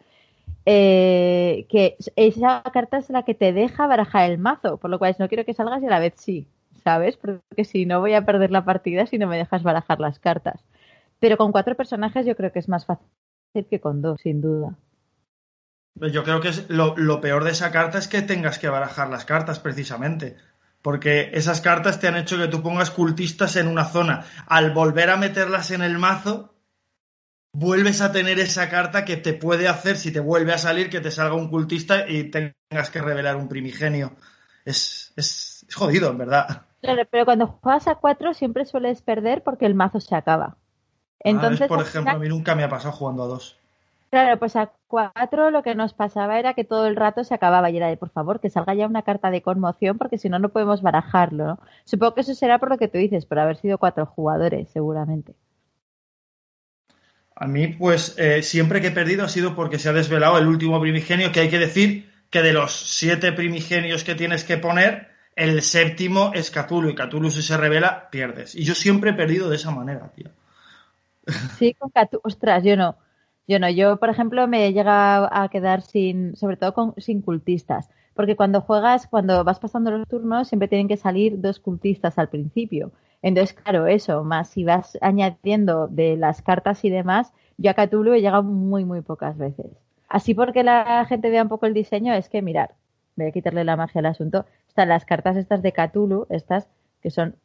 [0.67, 5.17] eh, que esa carta es la que te deja barajar el mazo, por lo cual
[5.19, 6.47] no quiero que salgas y a la vez sí,
[6.85, 7.17] ¿sabes?
[7.17, 10.65] Porque si no voy a perder la partida si no me dejas barajar las cartas.
[11.21, 13.07] Pero con cuatro personajes yo creo que es más fácil
[13.71, 14.77] que con dos, sin duda.
[16.01, 19.09] Yo creo que es lo, lo peor de esa carta es que tengas que barajar
[19.09, 20.37] las cartas precisamente.
[20.83, 24.25] Porque esas cartas te han hecho que tú pongas cultistas en una zona.
[24.47, 26.55] Al volver a meterlas en el mazo,
[27.53, 31.01] vuelves a tener esa carta que te puede hacer, si te vuelve a salir, que
[31.01, 34.13] te salga un cultista y tengas que revelar un primigenio.
[34.65, 36.63] Es, es, jodido, en verdad.
[36.81, 40.57] Claro, pero cuando juegas a cuatro siempre sueles perder porque el mazo se acaba.
[41.21, 43.58] Entonces, por ejemplo, a mí nunca me ha pasado jugando a dos.
[44.11, 47.69] Claro, pues a cuatro lo que nos pasaba era que todo el rato se acababa
[47.69, 50.39] y era de, por favor, que salga ya una carta de conmoción porque si no,
[50.39, 51.45] no podemos barajarlo.
[51.45, 51.61] ¿no?
[51.85, 55.35] Supongo que eso será por lo que tú dices, por haber sido cuatro jugadores, seguramente.
[57.37, 60.49] A mí, pues, eh, siempre que he perdido ha sido porque se ha desvelado el
[60.49, 65.09] último primigenio, que hay que decir que de los siete primigenios que tienes que poner,
[65.37, 68.55] el séptimo es Cthulhu, y Cthulhu si se revela, pierdes.
[68.55, 70.31] Y yo siempre he perdido de esa manera, tío.
[71.59, 72.97] Sí, con Cthulhu, ostras, yo no.
[73.49, 77.89] Yo no, yo por ejemplo me llega a quedar sin, sobre todo con, sin cultistas,
[78.15, 82.29] porque cuando juegas, cuando vas pasando los turnos, siempre tienen que salir dos cultistas al
[82.29, 82.93] principio.
[83.23, 88.13] Entonces, claro, eso, más si vas añadiendo de las cartas y demás, yo a Cthulhu
[88.13, 89.67] he llegado muy, muy pocas veces.
[90.09, 92.75] Así porque la gente vea un poco el diseño, es que mirar,
[93.17, 96.69] voy a quitarle la magia al asunto, están las cartas estas de Cthulhu, estas
[97.01, 97.37] que son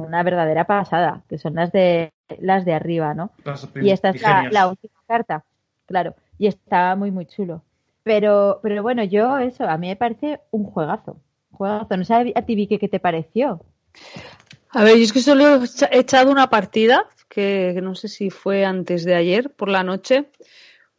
[0.00, 3.30] una verdadera pasada, que son las de las de arriba, ¿no?
[3.76, 5.44] Y esta es la, la, última carta,
[5.86, 7.62] claro, y está muy muy chulo.
[8.02, 11.18] Pero, pero bueno, yo eso, a mí me parece un juegazo,
[11.52, 11.96] juegazo.
[11.96, 13.60] No sé a ti Vicky qué te pareció.
[14.70, 18.30] A ver, yo es que solo he echado una partida, que, que no sé si
[18.30, 20.26] fue antes de ayer por la noche,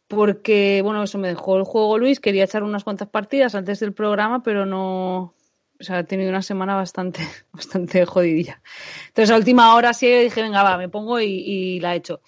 [0.06, 3.94] porque, bueno, eso me dejó el juego Luis, quería echar unas cuantas partidas antes del
[3.94, 5.34] programa, pero no,
[5.82, 8.62] o sea, he tenido una semana bastante, bastante jodidilla.
[9.08, 12.20] Entonces, a última hora sí dije, venga, va, me pongo y, y, la he hecho.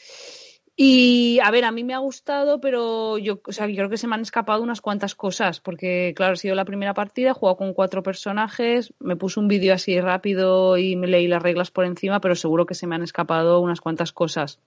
[0.76, 3.96] Y, a ver, a mí me ha gustado, pero yo, o sea, yo creo que
[3.96, 7.32] se me han escapado unas cuantas cosas, porque, claro, ha sido la primera partida, he
[7.32, 11.70] jugado con cuatro personajes, me puse un vídeo así rápido y me leí las reglas
[11.70, 14.58] por encima, pero seguro que se me han escapado unas cuantas cosas.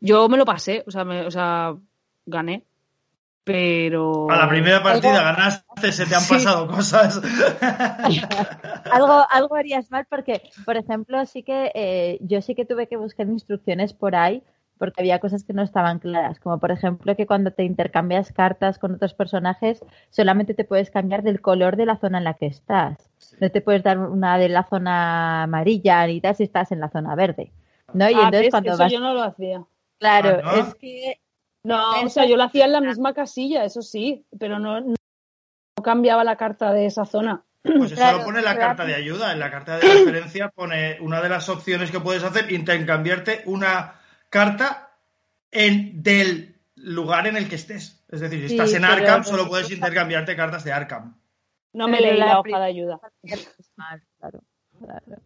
[0.00, 1.76] Yo me lo pasé, o sea, me, o sea
[2.26, 2.64] gané,
[3.44, 4.30] pero...
[4.30, 5.36] A la primera partida algo...
[5.36, 6.34] ganaste, se te han sí.
[6.34, 7.20] pasado cosas.
[8.90, 12.96] algo, algo harías mal porque, por ejemplo, sí que eh, yo sí que tuve que
[12.96, 14.42] buscar instrucciones por ahí
[14.78, 18.78] porque había cosas que no estaban claras, como por ejemplo que cuando te intercambias cartas
[18.78, 19.80] con otros personajes
[20.10, 23.08] solamente te puedes cambiar del color de la zona en la que estás.
[23.40, 26.90] No te puedes dar una de la zona amarilla ni tal si estás en la
[26.90, 27.52] zona verde.
[27.92, 28.10] ¿no?
[28.10, 28.50] Y ah, entonces ¿ves?
[28.50, 28.92] cuando eso vas...
[28.92, 29.64] yo no lo hacía.
[29.98, 30.62] Claro, Ah, ¿no?
[30.62, 31.20] es que
[31.64, 34.94] No, o sea, yo lo hacía en la misma casilla, eso sí, pero no, no
[35.82, 37.42] cambiaba la carta de esa zona.
[37.62, 38.68] Pues eso Claro, lo pone en la claro.
[38.68, 39.32] carta de ayuda.
[39.32, 43.94] En la carta de referencia pone una de las opciones que puedes hacer, intercambiarte una
[44.28, 44.90] carta
[45.50, 48.04] en, del lugar en el que estés.
[48.10, 51.16] Es decir, si Sí, estás en pero- Arkham, solo puedes intercambiarte cartas de Arkham.
[51.72, 53.00] No me leí la la hoja de ayuda.
[54.20, 54.40] Claro,
[54.78, 55.22] claro.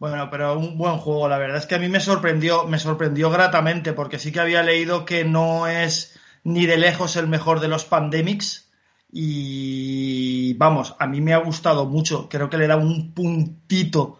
[0.00, 3.28] Bueno, pero un buen juego, la verdad es que a mí me sorprendió, me sorprendió
[3.28, 7.68] gratamente, porque sí que había leído que no es ni de lejos el mejor de
[7.68, 8.70] los Pandemics.
[9.12, 12.30] Y vamos, a mí me ha gustado mucho.
[12.30, 14.18] Creo que le da un puntito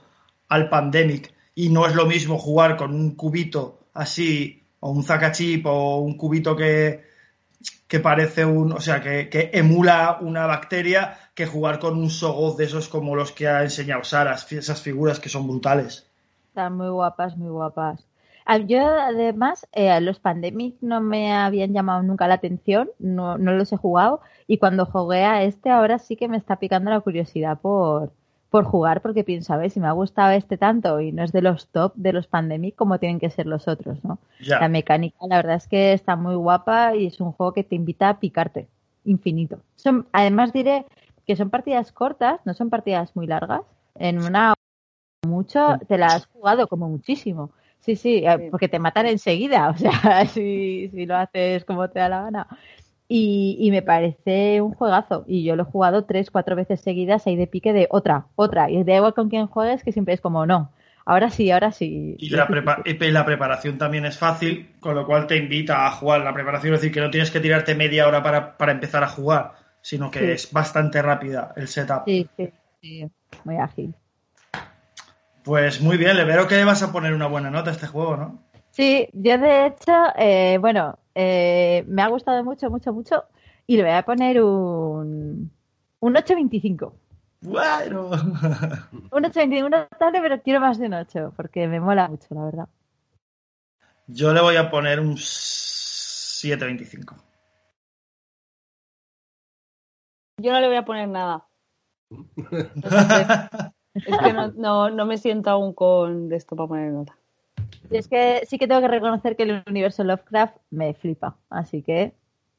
[0.48, 1.32] al Pandemic.
[1.54, 6.14] Y no es lo mismo jugar con un cubito así, o un Zakachip, o un
[6.18, 7.09] cubito que,
[7.90, 12.66] que parece un, o sea, que, emula una bacteria, que jugar con un Sogoth de
[12.66, 16.08] esos como los que ha enseñado Sara, esas figuras que son brutales.
[16.46, 18.06] Están muy guapas, muy guapas.
[18.46, 23.52] Ah, Yo, además, eh, los Pandemic no me habían llamado nunca la atención, no, no
[23.54, 24.20] los he jugado.
[24.46, 28.12] Y cuando jugué a este, ahora sí que me está picando la curiosidad por,
[28.50, 31.30] por jugar, porque pienso, a ver, si me ha gustado este tanto y no es
[31.32, 34.18] de los top de los Pandemic, como tienen que ser los otros, ¿no?
[34.40, 34.58] Ya.
[34.58, 37.76] La mecánica, la verdad es que está muy guapa y es un juego que te
[37.76, 38.68] invita a picarte,
[39.04, 39.60] infinito.
[39.76, 40.84] Son, además, diré
[41.26, 43.62] que son partidas cortas, no son partidas muy largas.
[43.94, 44.54] En una
[45.26, 47.52] mucho, te la has jugado como muchísimo.
[47.78, 52.00] Sí, sí, eh, porque te matan enseguida, o sea, si, si lo haces como te
[52.00, 52.46] da la gana.
[53.12, 55.24] Y, y me parece un juegazo.
[55.26, 58.70] Y yo lo he jugado tres, cuatro veces seguidas ahí de pique de otra, otra.
[58.70, 60.70] Y da igual con quién juegues, que siempre es como, no,
[61.04, 62.14] ahora sí, ahora sí.
[62.18, 66.20] Y la, prepa- la preparación también es fácil, con lo cual te invita a jugar
[66.20, 69.08] la preparación, es decir, que no tienes que tirarte media hora para, para empezar a
[69.08, 70.24] jugar, sino que Sí.
[70.26, 72.04] es bastante rápida el setup.
[72.06, 73.10] Sí, sí, sí,
[73.42, 73.92] muy ágil.
[75.42, 77.86] Pues muy bien, le veo que le vas a poner una buena nota a este
[77.86, 78.38] juego, ¿no?
[78.70, 83.24] Sí, yo de hecho, eh, bueno, eh, me ha gustado mucho, mucho, mucho.
[83.66, 85.50] Y le voy a poner un,
[86.00, 86.92] un 8.25.
[87.42, 88.10] Bueno.
[89.12, 92.68] Un 8.25 notable, pero quiero más de un 8, porque me mola mucho, la verdad.
[94.06, 97.14] Yo le voy a poner un 7.25.
[100.38, 101.46] Yo no le voy a poner nada.
[102.10, 103.26] Entonces,
[103.94, 107.19] es que no, no, no me siento aún con de esto para poner nota.
[107.90, 111.82] Y es que sí que tengo que reconocer que el universo Lovecraft me flipa, así
[111.82, 112.12] que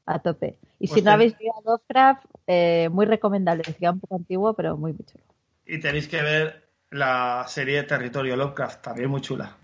[0.06, 0.58] a tope.
[0.78, 3.62] Y si no habéis visto Lovecraft, eh, muy recomendable.
[3.66, 5.24] Es un poco antiguo, pero muy, muy chulo.
[5.64, 9.56] Y tenéis que ver la serie Territorio Lovecraft, también muy chula.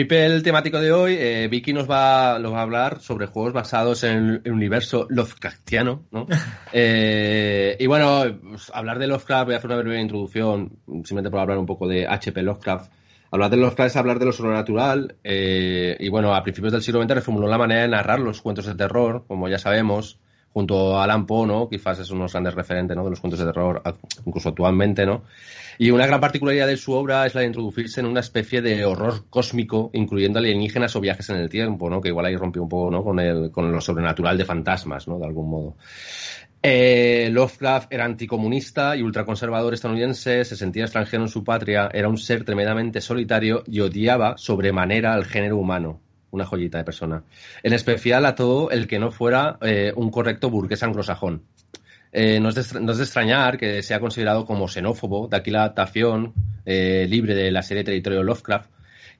[0.00, 3.52] Eh, MIPEL temático de hoy, eh, Vicky nos va, nos va a hablar sobre juegos
[3.52, 6.26] basados en el universo Lovecraftiano, ¿no?
[6.72, 11.40] Eh, y bueno, pues, hablar de Lovecraft, voy a hacer una breve introducción, simplemente por
[11.40, 12.92] hablar un poco de HP Lovecraft.
[13.32, 17.14] Hablar de Lovecraft es hablar de lo sobrenatural, y bueno, a principios del siglo XX
[17.14, 20.18] reformuló la manera de narrar los cuentos de terror, como ya sabemos,
[20.52, 21.68] junto a Alan Poe, ¿no?
[21.68, 23.04] Quizás es uno de los grandes referentes, ¿no?
[23.04, 23.82] De los cuentos de terror,
[24.26, 25.22] incluso actualmente, ¿no?
[25.78, 28.84] Y una gran particularidad de su obra es la de introducirse en una especie de
[28.84, 32.00] horror cósmico, incluyendo alienígenas o viajes en el tiempo, ¿no?
[32.00, 33.02] Que igual ahí rompió un poco, ¿no?
[33.02, 35.18] Con, el, con lo sobrenatural de fantasmas, ¿no?
[35.18, 35.76] De algún modo.
[36.62, 42.18] Eh, Lovecraft era anticomunista y ultraconservador estadounidense, se sentía extranjero en su patria, era un
[42.18, 46.00] ser tremendamente solitario y odiaba sobremanera al género humano.
[46.30, 47.24] Una joyita de persona.
[47.62, 51.42] En especial a todo el que no fuera eh, un correcto burgués anglosajón.
[52.12, 56.32] Eh, no, es de, extrañar que sea considerado como xenófobo, de aquí la adaptación
[56.66, 58.70] eh, libre de la serie Territorio Lovecraft,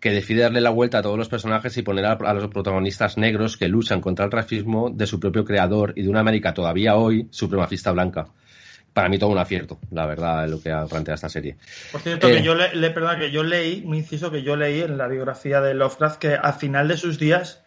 [0.01, 3.17] que decide darle la vuelta a todos los personajes y poner a, a, los protagonistas
[3.17, 6.97] negros que luchan contra el racismo de su propio creador y de una América todavía
[6.97, 8.29] hoy supremacista blanca.
[8.93, 11.57] Para mí todo un acierto, la verdad, lo que plantea esta serie.
[11.93, 14.57] Por cierto, eh, que yo le, le, perdón, que yo leí, me inciso que yo
[14.57, 17.63] leí en la biografía de Lovecraft que al final de sus días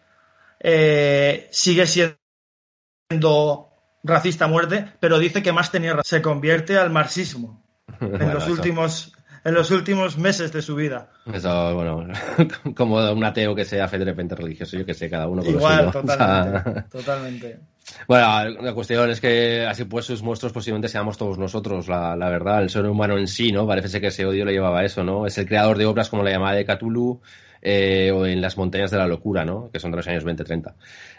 [0.60, 3.70] eh, sigue siendo
[4.02, 5.96] racista a muerte, pero dice que más tenía.
[6.02, 7.64] Se convierte al marxismo
[8.00, 8.52] en bueno, los eso.
[8.52, 9.12] últimos
[9.44, 11.10] en los últimos meses de su vida.
[11.32, 12.08] Eso, bueno,
[12.74, 15.54] como un ateo que sea fe de repente religioso, yo que sé, cada uno con
[15.54, 15.92] Igual, lo suyo.
[15.92, 17.60] totalmente, O sea, totalmente.
[18.08, 22.62] Bueno, la cuestión es que así pues sus monstruos posiblemente seamos todos nosotros, la, verdad,
[22.62, 23.66] el ser humano en sí, ¿no?
[23.66, 25.26] Parece que ese odio le llevaba a eso, ¿no?
[25.26, 27.20] Es el creador de obras como la llamada de Cthulhu,
[27.66, 29.70] eh, o en las montañas de la locura, ¿no?
[29.72, 30.74] Que son de los años 20-30.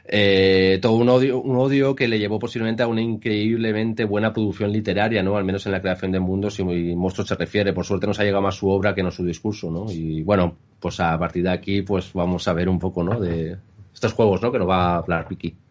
[0.06, 4.72] Eh, todo un odio, un odio que le llevó posiblemente a una increíblemente buena producción
[4.72, 5.38] literaria, ¿no?
[5.38, 7.74] Al menos en la creación de mundos y, monstruos se refiere.
[7.74, 9.92] Por suerte nos ha llegado más su obra que no su discurso, ¿no?
[9.92, 13.20] Y bueno, pues a partir de aquí, pues vamos a ver un poco, ¿no?
[13.20, 13.58] De
[13.92, 14.52] estos juegos, ¿no?
[14.52, 15.65] Que nos va a hablar Vicky.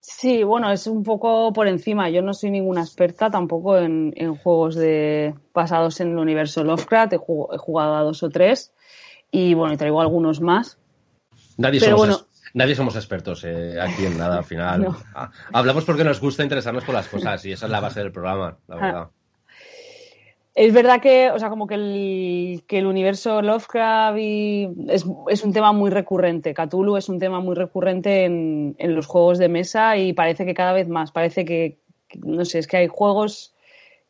[0.00, 2.08] Sí, bueno, es un poco por encima.
[2.08, 7.12] Yo no soy ninguna experta tampoco en, en juegos de basados en el universo Lovecraft.
[7.14, 8.72] He jugado, he jugado a dos o tres
[9.30, 10.78] y bueno, traigo algunos más.
[11.56, 14.82] Nadie Pero somos, bueno, nadie somos expertos eh, aquí en nada al final.
[14.88, 14.96] No.
[15.14, 18.12] Ah, Hablamos porque nos gusta interesarnos por las cosas y esa es la base del
[18.12, 18.78] programa, la Ah.
[18.80, 19.08] verdad.
[20.60, 25.52] Es verdad que, o sea, como que el, que el universo Lovecraft y es, un
[25.52, 26.52] tema muy recurrente.
[26.52, 30.54] Cthulhu es un tema muy recurrente en, en, los juegos de mesa y parece que
[30.54, 31.12] cada vez más.
[31.12, 31.78] Parece que,
[32.24, 33.54] no sé, es que hay juegos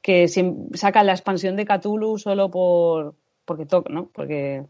[0.00, 0.26] que
[0.72, 4.08] sacan la expansión de Cthulhu solo por porque toca, ¿no?
[4.14, 4.64] Porque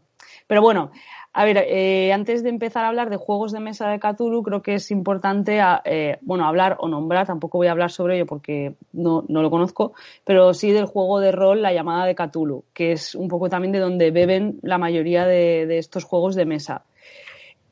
[0.46, 0.90] pero bueno,
[1.32, 4.62] a ver, eh, antes de empezar a hablar de juegos de mesa de Cthulhu, creo
[4.62, 8.74] que es importante, eh, bueno, hablar o nombrar, tampoco voy a hablar sobre ello porque
[8.92, 9.92] no, no, lo conozco,
[10.24, 13.72] pero sí del juego de rol La llamada de Cthulhu, que es un poco también
[13.72, 16.84] de donde beben la mayoría de, de estos juegos de mesa.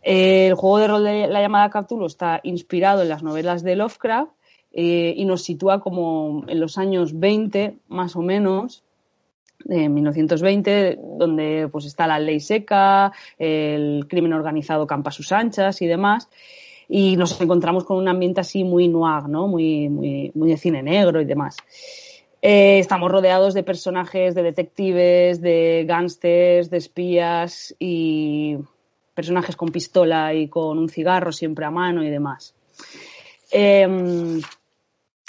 [0.02, 4.30] El juego de rol de La llamada Cthulhu está inspirado en las novelas de Lovecraft
[4.78, 8.84] eh, y nos sitúa como en los años 20, más o menos,
[9.64, 15.82] de 1920, donde pues está la ley seca, el crimen organizado campa a sus anchas
[15.82, 16.28] y demás.
[16.88, 19.48] Y nos encontramos con un ambiente así muy noir, ¿no?
[19.48, 21.56] Muy, muy, de cine negro y demás.
[22.40, 28.56] Eh, estamos rodeados de personajes, de detectives, de gángsters, de espías y
[29.14, 32.54] personajes con pistola y con un cigarro siempre a mano y demás.
[33.50, 34.40] Eh,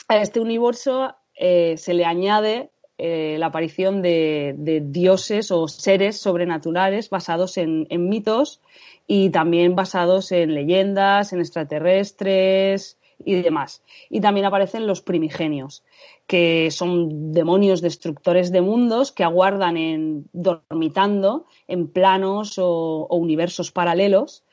[0.08, 7.12] a este universo eh, se le añade eh, la aparición de, dioses o seres sobrenaturales
[7.12, 8.60] basados en, mitos
[9.06, 13.84] y también basados en leyendas, en extraterrestres y demás.
[14.10, 15.84] Y también aparecen los primigenios,
[16.26, 23.72] que son demonios destructores de mundos que aguardan en, dormitando en planos o, o universos
[23.72, 24.44] paralelos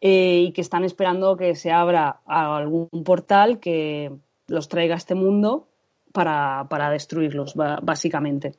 [0.00, 4.12] eh, y que están esperando que se abra algún portal que
[4.48, 5.68] los traiga a este mundo
[6.16, 8.54] para, para destruirlos, básicamente.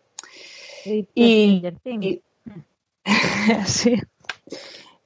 [0.86, 2.22] Y, y, y
[3.66, 3.96] sí.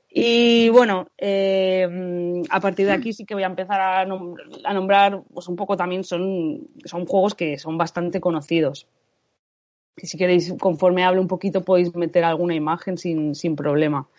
[0.09, 4.35] Y bueno, eh, a partir de aquí sí que voy a empezar a, nom
[4.65, 8.85] a nombrar, pues un poco también son, son juegos que son bastante conocidos.
[9.95, 14.09] Que si queréis, conforme hable un poquito, podéis meter alguna imagen sin, sin problema.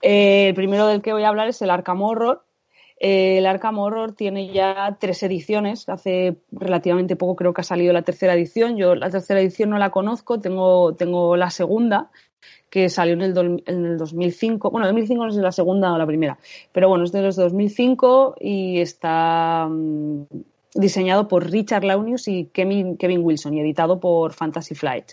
[0.00, 2.42] Eh, el primero del que voy a hablar es el Arkham Horror,
[3.00, 5.88] eh, el Arkham Horror tiene ya tres ediciones.
[5.88, 8.76] Hace relativamente poco creo que ha salido la tercera edición.
[8.76, 12.10] Yo la tercera edición no la conozco, tengo, tengo la segunda,
[12.68, 14.70] que salió en el, en el 2005.
[14.70, 16.38] Bueno, 2005 no si la segunda o la primera,
[16.72, 19.68] pero bueno, es de los 2005 y está,
[20.74, 25.12] diseñado por Richard Launius y Kevin, Kevin Wilson y editado por Fantasy Flight.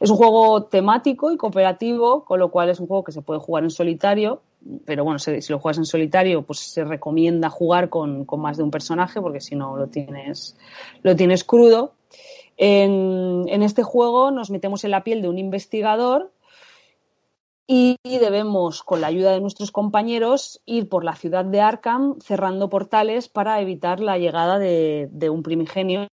[0.00, 3.40] Es un juego temático y cooperativo, con lo cual es un juego que se puede
[3.40, 4.42] jugar en solitario,
[4.84, 8.62] pero bueno, si, lo juegas en solitario, pues se recomienda jugar con, con, más de
[8.62, 10.56] un personaje, porque si no lo tienes,
[11.02, 11.94] lo tienes crudo.
[12.56, 16.30] En, este juego nos metemos en la piel de un investigador
[17.66, 22.68] y debemos, con la ayuda de nuestros compañeros, ir por la ciudad de Arkham cerrando
[22.68, 26.08] portales para evitar la llegada de un primigenio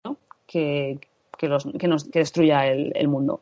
[0.47, 0.99] que,
[1.41, 3.41] que, los, que, nos, destruya el, mundo.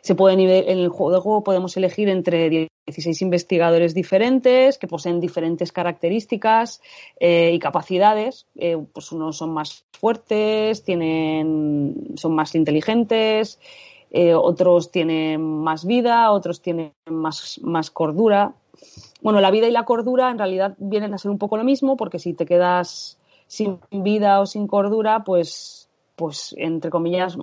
[0.00, 6.80] Se pueden, en el juego podemos elegir entre 16 investigadores diferentes que poseen diferentes características
[7.20, 8.46] eh, y capacidades.
[8.56, 13.60] Eh, pues unos son más fuertes, tienen, son más inteligentes.
[14.10, 18.54] Eh, otros tienen más vida, otros tienen más, más cordura.
[19.20, 21.98] Bueno, la vida y la cordura en realidad vienen a ser un poco lo mismo,
[21.98, 25.83] porque si te quedas sin vida o sin cordura, pues,
[26.16, 27.36] pues entre comillas,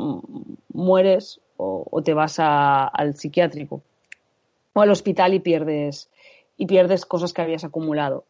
[0.73, 3.81] mueres o, o te vas al psiquiátrico
[4.73, 6.09] o al hospital y pierdes,
[6.57, 8.25] y pierdes cosas que habías acumulado.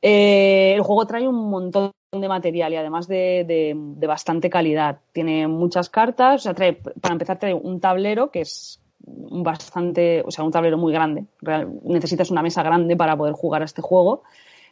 [0.00, 4.98] Eh, el juego trae un montón de material y además de, de, de, bastante calidad.
[5.12, 10.30] Tiene muchas cartas, o sea, trae, para empezar trae un tablero que es bastante, o
[10.30, 11.24] sea, un tablero muy grande.
[11.40, 14.22] Real, necesitas una mesa grande para poder jugar a este juego.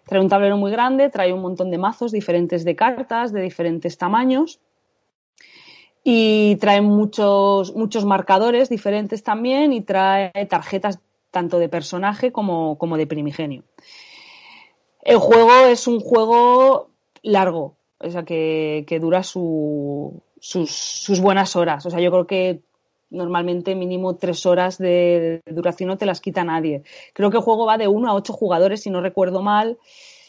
[0.06, 3.98] Trae un tablero muy grande, trae un montón de mazos diferentes de cartas, de diferentes
[3.98, 4.60] tamaños.
[6.04, 11.00] Y trae muchos, muchos marcadores diferentes también y trae tarjetas
[11.32, 13.64] tanto de personaje como, como de primigenio.
[15.02, 16.90] El juego es un juego
[17.22, 21.84] largo, o sea, que, que dura su, sus, sus, buenas horas.
[21.84, 22.62] O sea, yo creo que
[23.10, 26.82] normalmente mínimo tres horas de, duración no te las quita nadie.
[27.12, 29.78] Creo que el juego va de uno a ocho jugadores, si no recuerdo mal.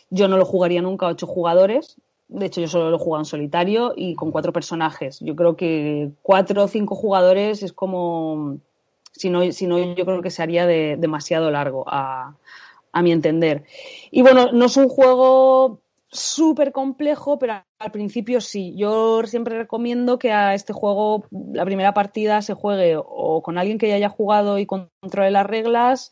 [0.09, 1.97] Yo no lo jugaría nunca a ocho jugadores.
[2.27, 5.19] De hecho, yo solo lo he jugado en solitario y con cuatro personajes.
[5.21, 8.57] Yo creo que cuatro o cinco jugadores es como.
[9.11, 12.35] Si no, si no yo creo que se haría de, demasiado largo, a,
[12.91, 13.63] a mi entender.
[14.11, 15.79] Y bueno, no es un juego
[16.09, 18.73] súper complejo, pero al principio sí.
[18.77, 23.77] Yo siempre recomiendo que a este juego la primera partida se juegue o con alguien
[23.77, 26.11] que ya haya jugado y controle las reglas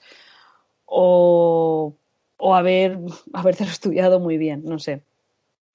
[0.86, 1.96] o,
[2.38, 3.00] o haber,
[3.60, 5.04] estudiado muy bien, no sé.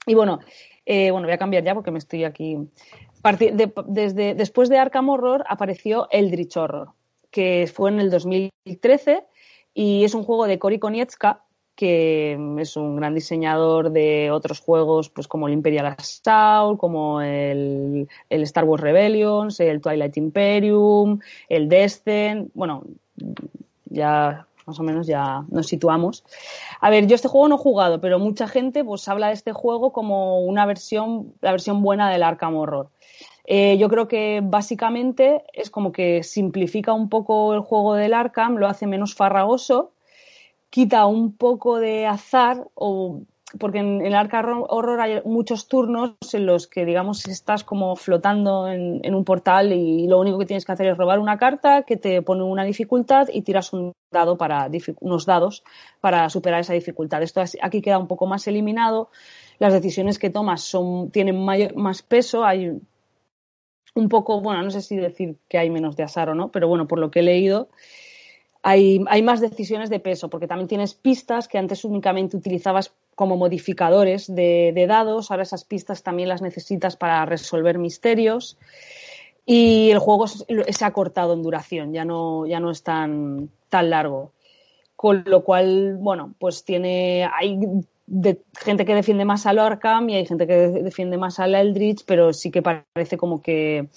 [0.06, 0.40] Y bueno,
[0.86, 2.58] eh, bueno, voy a cambiar ya porque me estoy aquí.
[3.22, 6.92] De, desde, después de Arkham Horror apareció Eldritch Horror,
[7.30, 9.24] que fue en el 2013
[9.74, 11.44] y es un juego de Cory Konietzka,
[11.80, 18.06] que es un gran diseñador de otros juegos, pues como el Imperial Assault, como el,
[18.28, 22.84] el, Star Wars Rebellions, el Twilight Imperium, el Descent, bueno,
[23.86, 26.22] ya más o menos ya nos situamos.
[26.82, 29.54] A ver, yo este juego no he jugado, pero mucha gente pues habla de este
[29.54, 32.90] juego como una versión, la versión buena del Arkham Horror.
[33.46, 38.56] Eh, yo creo que básicamente es como que simplifica un poco el juego del Arkham,
[38.56, 39.92] lo hace menos farragoso
[40.70, 43.22] quita un poco de azar o
[43.58, 48.68] porque en el Arkham Horror hay muchos turnos en los que, digamos, estás como flotando
[48.68, 51.82] en, en, un portal y lo único que tienes que hacer es robar una carta
[51.82, 54.68] que te pone una dificultad y tiras un dado para,
[55.00, 55.64] unos dados
[56.00, 57.22] para superar esa dificultad.
[57.22, 59.10] Esto aquí queda un poco más eliminado.
[59.58, 62.44] Las decisiones que tomas son, tienen mayor, más peso.
[62.44, 62.80] Hay
[63.94, 66.68] un poco, bueno, no sé si decir que hay menos de azar o no, pero
[66.68, 67.68] bueno, por lo que he leído,
[68.62, 73.36] hay, hay, más decisiones de peso, porque también tienes pistas que antes únicamente utilizabas como
[73.36, 78.58] modificadores de, de, dados, ahora esas pistas también las necesitas para resolver misterios.
[79.46, 83.90] Y el juego se ha cortado en duración, ya no, ya no es tan, tan
[83.90, 84.32] largo.
[84.96, 87.28] Con lo cual, bueno, pues tiene.
[87.34, 87.58] Hay
[88.58, 92.32] gente que defiende más al Arkham y hay gente que defiende más al Eldritch, pero
[92.32, 93.88] sí que parece como que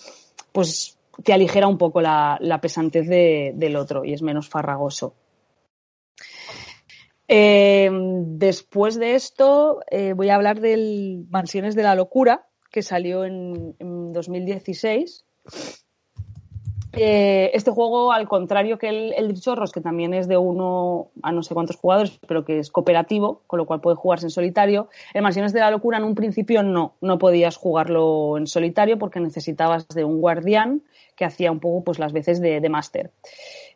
[0.51, 5.15] pues te aligera un poco la, la pesantez de, del otro y es menos farragoso.
[7.27, 13.25] Eh, después de esto, eh, voy a hablar del Mansiones de la Locura, que salió
[13.25, 15.25] en, en 2016.
[16.95, 21.31] Eh, este juego, al contrario que el, el Chorros, que también es de uno a
[21.31, 24.89] no sé cuántos jugadores, pero que es cooperativo, con lo cual puede jugarse en solitario,
[25.13, 29.19] el Mansiones de la Locura en un principio no, no podías jugarlo en solitario porque
[29.19, 30.83] necesitabas de un guardián
[31.15, 33.11] que hacía un poco pues las veces de, de máster.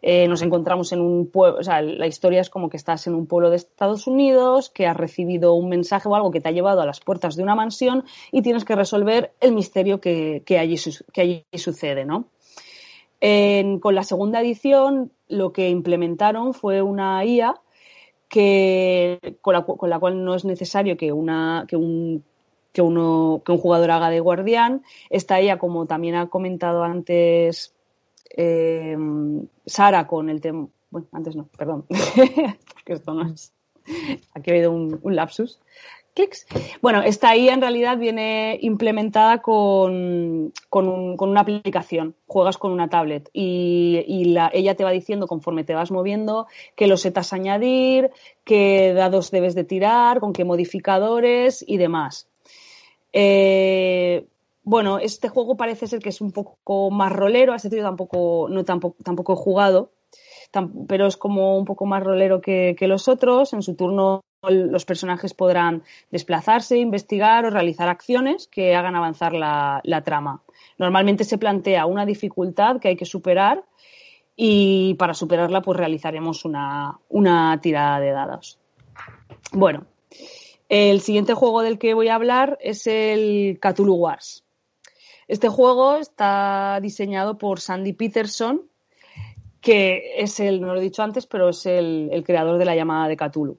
[0.01, 3.15] Eh, nos encontramos en un pueblo, o sea, la historia es como que estás en
[3.15, 6.51] un pueblo de Estados Unidos, que has recibido un mensaje o algo que te ha
[6.51, 10.59] llevado a las puertas de una mansión y tienes que resolver el misterio que, que,
[10.59, 10.75] allí,
[11.11, 12.25] que allí sucede, ¿no?
[13.19, 17.59] Con la segunda edición lo que implementaron fue una IA
[18.29, 22.23] que, con, la, con la cual no es necesario que, una, que un
[22.77, 24.83] que, uno, que un jugador haga de guardián.
[25.09, 27.73] Está ella, como también ha comentado antes
[28.29, 28.95] eh,
[29.65, 30.67] Sara, con el tema.
[30.91, 31.85] Bueno, antes no, perdón,
[32.73, 33.51] porque esto no es.
[34.35, 35.59] Aquí ha habido un, lapsus.
[36.81, 42.15] Bueno, esta IA en realidad viene implementada con, una aplicación.
[42.27, 44.03] Juegas con una tablet y,
[44.53, 48.11] ella te va diciendo conforme te vas moviendo qué losetas añadir,
[48.43, 52.27] qué dados debes de tirar, con qué modificadores y demás.
[53.13, 54.25] Eh,
[54.63, 58.47] bueno, este juego parece ser que es un poco más rolero, a este tío tampoco,
[58.49, 59.91] no, tampoco, tampoco he jugado,
[60.87, 63.53] pero es como un poco más rolero que, los otros.
[63.53, 70.01] En su turno los personajes podrán desplazarse, investigar o realizar acciones que hagan avanzar la,
[70.05, 70.43] trama.
[70.77, 73.63] Normalmente se plantea una dificultad que hay que superar
[74.35, 78.59] y para superarla pues realizaremos una, tirada de dados.
[79.51, 79.85] Bueno,
[80.69, 84.43] el siguiente juego del que voy a hablar es el Cthulhu Wars.
[85.27, 88.61] Este juego está diseñado por Sandy Peterson,
[89.59, 93.09] que es el, no lo he dicho antes, pero es el, creador de la llamada
[93.09, 93.57] de Cthulhu,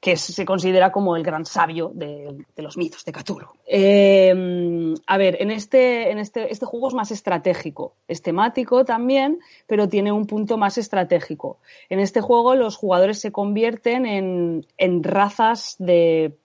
[0.00, 3.48] que se considera como el gran sabio de, los mitos de Cthulhu.
[3.66, 9.40] Eh, a ver, en, este, en este, este juego es más estratégico, es temático también,
[9.66, 11.58] pero tiene un punto más estratégico.
[11.88, 16.36] En este juego los jugadores se convierten en, en razas de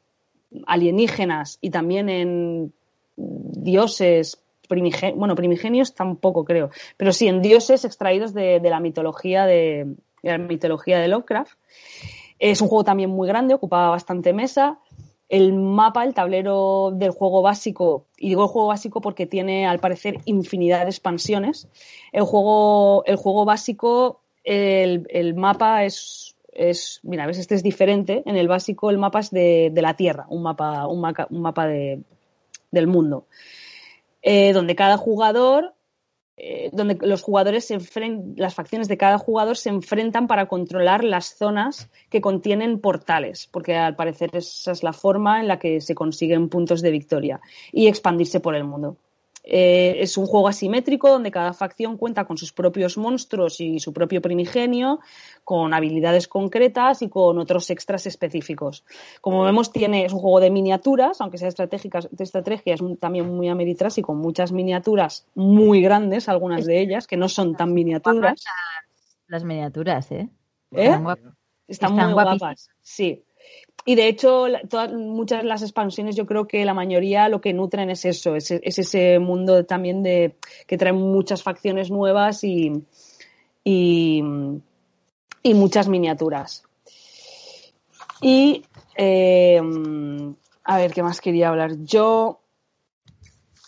[0.65, 2.73] alienígenas y también en
[3.15, 9.93] dioses primigenios, bueno, primigenios tampoco creo, pero sí en dioses extraídos de, la mitología de,
[10.21, 11.57] la mitología de Lovecraft.
[12.39, 14.79] Es un juego también muy grande, ocupaba bastante mesa.
[15.29, 19.79] El mapa, el tablero del juego básico, y digo el juego básico porque tiene al
[19.79, 21.67] parecer infinidad de expansiones.
[22.11, 28.23] El juego, el juego básico, el, mapa es, es, mira, ves, este es diferente.
[28.25, 32.01] En el básico el mapa es de, la Tierra, un mapa, un mapa de,
[32.73, 33.27] del mundo,
[34.21, 35.73] eh, donde cada jugador,
[36.35, 41.03] eh, donde los jugadores se enfrentan, las facciones de cada jugador se enfrentan para controlar
[41.03, 45.79] las zonas que contienen portales, porque al parecer esa es la forma en la que
[45.79, 47.39] se consiguen puntos de victoria
[47.71, 48.97] y expandirse por el mundo.
[49.45, 53.91] Eh, es un juego asimétrico donde cada facción cuenta con sus propios monstruos y su
[53.91, 55.01] propio primigenio,
[55.43, 58.85] con habilidades concretas y con otros extras específicos.
[59.19, 63.27] Como vemos, tiene, es un juego de miniaturas, aunque sea estratégicas, de estrategia, es también
[63.27, 67.73] muy ameritras y con muchas miniaturas muy grandes, algunas de ellas, que no son tan
[67.73, 68.45] miniaturas.
[69.27, 70.29] Las, miniaturas, ¿eh?
[70.71, 70.97] ¿Eh?
[71.67, 72.69] Están, muy guapas.
[72.81, 73.23] Sí.
[73.85, 74.45] Y de hecho,
[74.93, 78.49] muchas de las expansiones, yo creo que la mayoría lo que nutren es eso, es,
[78.51, 82.71] ese mundo también de que trae muchas facciones nuevas y,
[83.63, 84.23] y,
[85.43, 86.63] muchas miniaturas.
[88.21, 88.63] Y
[88.95, 89.61] eh,
[90.63, 91.75] a ver, ¿qué más quería hablar?
[91.83, 92.39] Yo.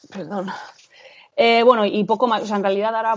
[0.09, 0.47] Perdón.
[1.36, 2.43] Eh, bueno, y poco más.
[2.43, 3.16] O sea, en realidad ahora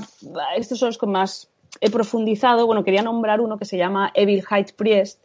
[0.56, 1.48] estos son los que más
[1.80, 2.66] he profundizado.
[2.66, 5.22] Bueno, quería nombrar uno que se llama Evil Height Priest,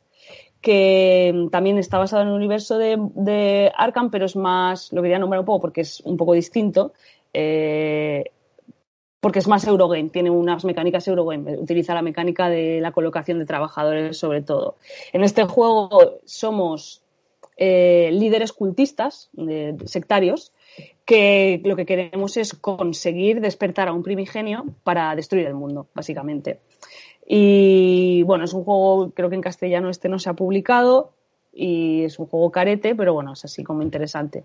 [0.64, 5.20] que también está basado en el universo de, de, Arkham, pero es más, lo quería
[5.20, 6.94] nombrar un poco porque es un poco distinto,
[7.34, 8.32] eh,
[9.20, 13.46] porque es más Eurogame, tiene unas mecánicas Eurogame, utiliza la mecánica de la colocación de
[13.46, 14.78] trabajadores sobre todo.
[15.12, 17.04] En este juego somos
[17.58, 19.30] eh, líderes cultistas,
[19.86, 20.54] sectarios,
[21.04, 26.62] que lo que queremos es conseguir despertar a un primigenio para destruir el mundo, básicamente.
[27.26, 31.12] Y bueno, es un juego, creo que en castellano este no se ha publicado
[31.54, 34.44] y es un juego carete, pero bueno, es así como interesante.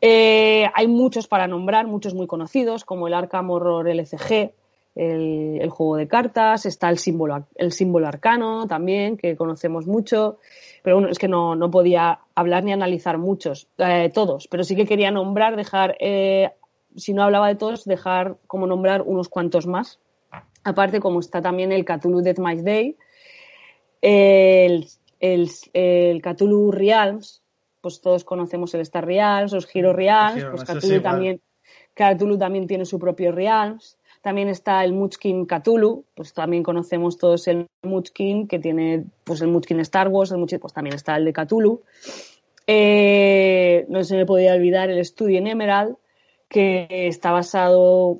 [0.00, 4.52] Eh, hay muchos para nombrar, muchos muy conocidos, como el Arkham Horror LCG,
[4.94, 10.38] el, juego de cartas, está el símbolo, el símbolo arcano también, que conocemos mucho,
[10.82, 14.74] pero bueno, es que no, no podía hablar ni analizar muchos, eh, todos, pero sí
[14.74, 16.50] que quería nombrar, dejar, eh,
[16.96, 20.00] si no hablaba de todos, dejar como nombrar unos cuantos más,
[20.68, 22.96] Aparte, como está también el Cthulhu Death My Day,
[24.02, 24.86] el,
[25.20, 27.42] el, Cthulhu Realms,
[27.80, 31.40] pues todos conocemos el Star Realms, los Hero Realms, pues Cthulhu también,
[31.94, 33.96] Cthulhu también tiene su propio Realms.
[34.20, 39.48] También está el Munchkin Cthulhu, pues también conocemos todos el Munchkin, que tiene pues el
[39.48, 41.82] Munchkin Star Wars, el pues también está el de Cthulhu.
[42.66, 45.96] Eh, no se me podía olvidar el Studio en Emerald,
[46.48, 48.18] que está basado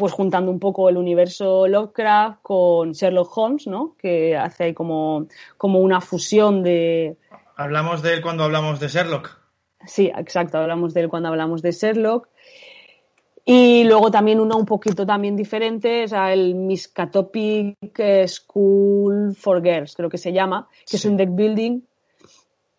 [0.00, 3.94] pues juntando un poco el universo Lovecraft con Sherlock Holmes, ¿no?
[3.98, 5.26] Que hace ahí como,
[5.58, 7.18] como una fusión de...
[7.54, 9.38] Hablamos de él cuando hablamos de Sherlock.
[9.84, 12.28] Sí, exacto, hablamos de él cuando hablamos de Sherlock.
[13.44, 17.76] Y luego también uno un poquito también diferente, o sea, el Miskatopic
[18.26, 21.82] School for Girls, creo que se llama, que es un deck building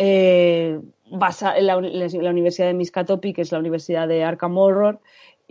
[0.03, 0.79] eh,
[1.11, 4.99] basa en la, la Universidad de Miskatopy, que es la Universidad de Arkham Horror,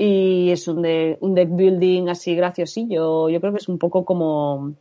[0.02, 3.28] y es un, de, un deck building así graciosillo.
[3.28, 4.72] Yo creo que es un poco como.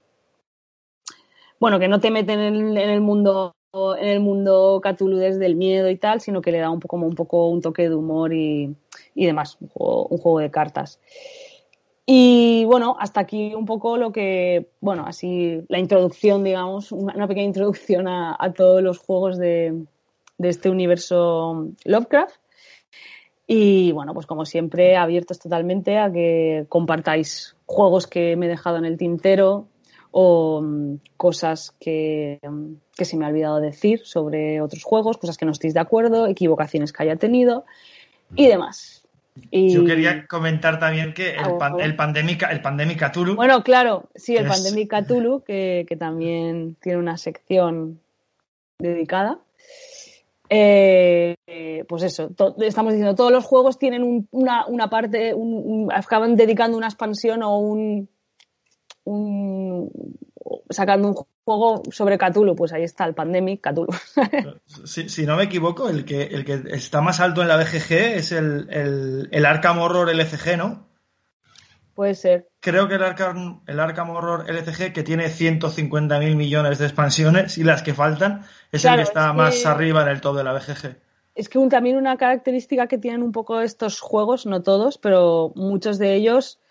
[1.59, 5.89] Bueno, que no te meten en, el mundo en el mundo Cthulhu desde el miedo
[5.89, 8.34] y tal, sino que le da un poco, como un poco un toque de humor
[8.34, 8.74] y,
[9.13, 11.01] y demás, un juego, un juego de cartas.
[12.05, 17.28] Y bueno, hasta aquí un poco lo que, bueno, así la introducción, digamos, una, una
[17.28, 19.84] pequeña introducción a, a, todos los juegos de,
[20.38, 22.38] de este universo Lovecraft.
[23.51, 28.77] Y bueno, pues como siempre, abiertos totalmente a que compartáis juegos que me he dejado
[28.77, 29.67] en el tintero
[30.11, 35.35] o um, cosas que, um, que, se me ha olvidado decir sobre otros juegos, cosas
[35.35, 37.65] que no estéis de acuerdo, equivocaciones que haya tenido
[38.35, 39.03] y demás.
[39.49, 39.73] Y...
[39.73, 43.35] Yo quería comentar también que el, pan, el, Pandemic, el Pandemic Cthulhu.
[43.35, 44.51] Bueno, claro, sí, el es...
[44.51, 47.99] Pandemic Cthulhu, que, que, también tiene una sección
[48.77, 49.39] dedicada.
[50.49, 51.35] Eh,
[51.87, 56.75] pues eso, estamos diciendo, todos los juegos tienen un, una, una, parte, un, acaban dedicando
[56.75, 58.09] una expansión o un,
[60.69, 63.93] sacando un juego sobre Cthulhu, pues ahí está el Pandemic Cthulhu.
[64.85, 67.91] si, si, no me equivoco, el que, el que está más alto en la BGG
[67.91, 70.88] es el, el, el Arkham Horror LCG, ¿no?
[71.99, 72.47] Puede ser.
[72.61, 77.65] Creo que el Arkham, el Arkham Horror LCG, que tiene 150.000 millones de expansiones y
[77.65, 79.67] las que faltan, es claro, el que está es más que...
[79.67, 80.95] arriba en el top de la BGG.
[81.35, 85.51] Es que un, también una característica que tienen un poco estos juegos, no todos, pero
[85.57, 86.61] muchos de ellos,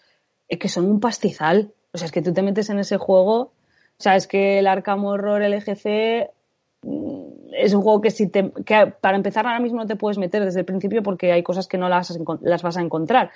[0.48, 1.74] es que son un pastizal.
[1.92, 3.38] O sea, es que tú te metes en ese juego.
[3.40, 3.52] O
[3.98, 6.30] sea, es que el Arkham Horror LGC
[6.84, 10.16] mm, es un juego que si te, que para empezar ahora mismo no te puedes
[10.16, 13.30] meter desde el principio porque hay cosas que no las, las vas a encontrar.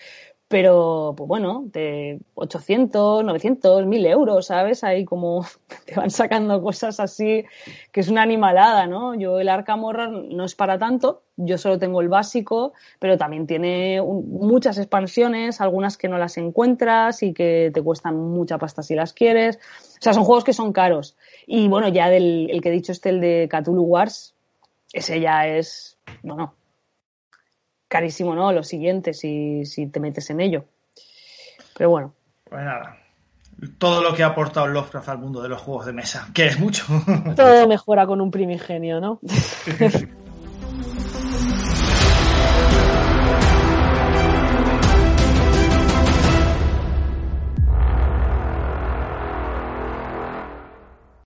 [0.49, 4.85] Pero, pues bueno, de 800, 900, 1000 euros, ¿sabes?
[4.85, 5.47] Ahí como
[5.87, 7.45] te van sacando cosas así,
[7.91, 9.15] que es una animalada, ¿no?
[9.15, 13.47] Yo el Arkham Horror no es para tanto, yo solo tengo el básico, pero también
[13.47, 18.95] tiene muchas expansiones, algunas que no las encuentras y que te cuestan mucha pasta si
[18.95, 19.57] las quieres.
[19.57, 21.17] O sea, son juegos que son caros.
[21.47, 24.35] Y bueno, ya del el que he dicho este, el de Cthulhu Wars,
[24.93, 26.55] ese ya es, bueno,
[27.93, 28.51] carísimo, ¿no?
[28.53, 30.65] Lo siguiente, si, si te metes en ello.
[31.77, 32.15] Pero bueno.
[32.49, 32.97] Pues nada.
[33.77, 36.59] Todo lo que ha aportado Lovecraft al mundo de los juegos de mesa, que es
[36.59, 36.87] mucho.
[37.37, 39.21] Todo mejora con un primigenio, ¿no?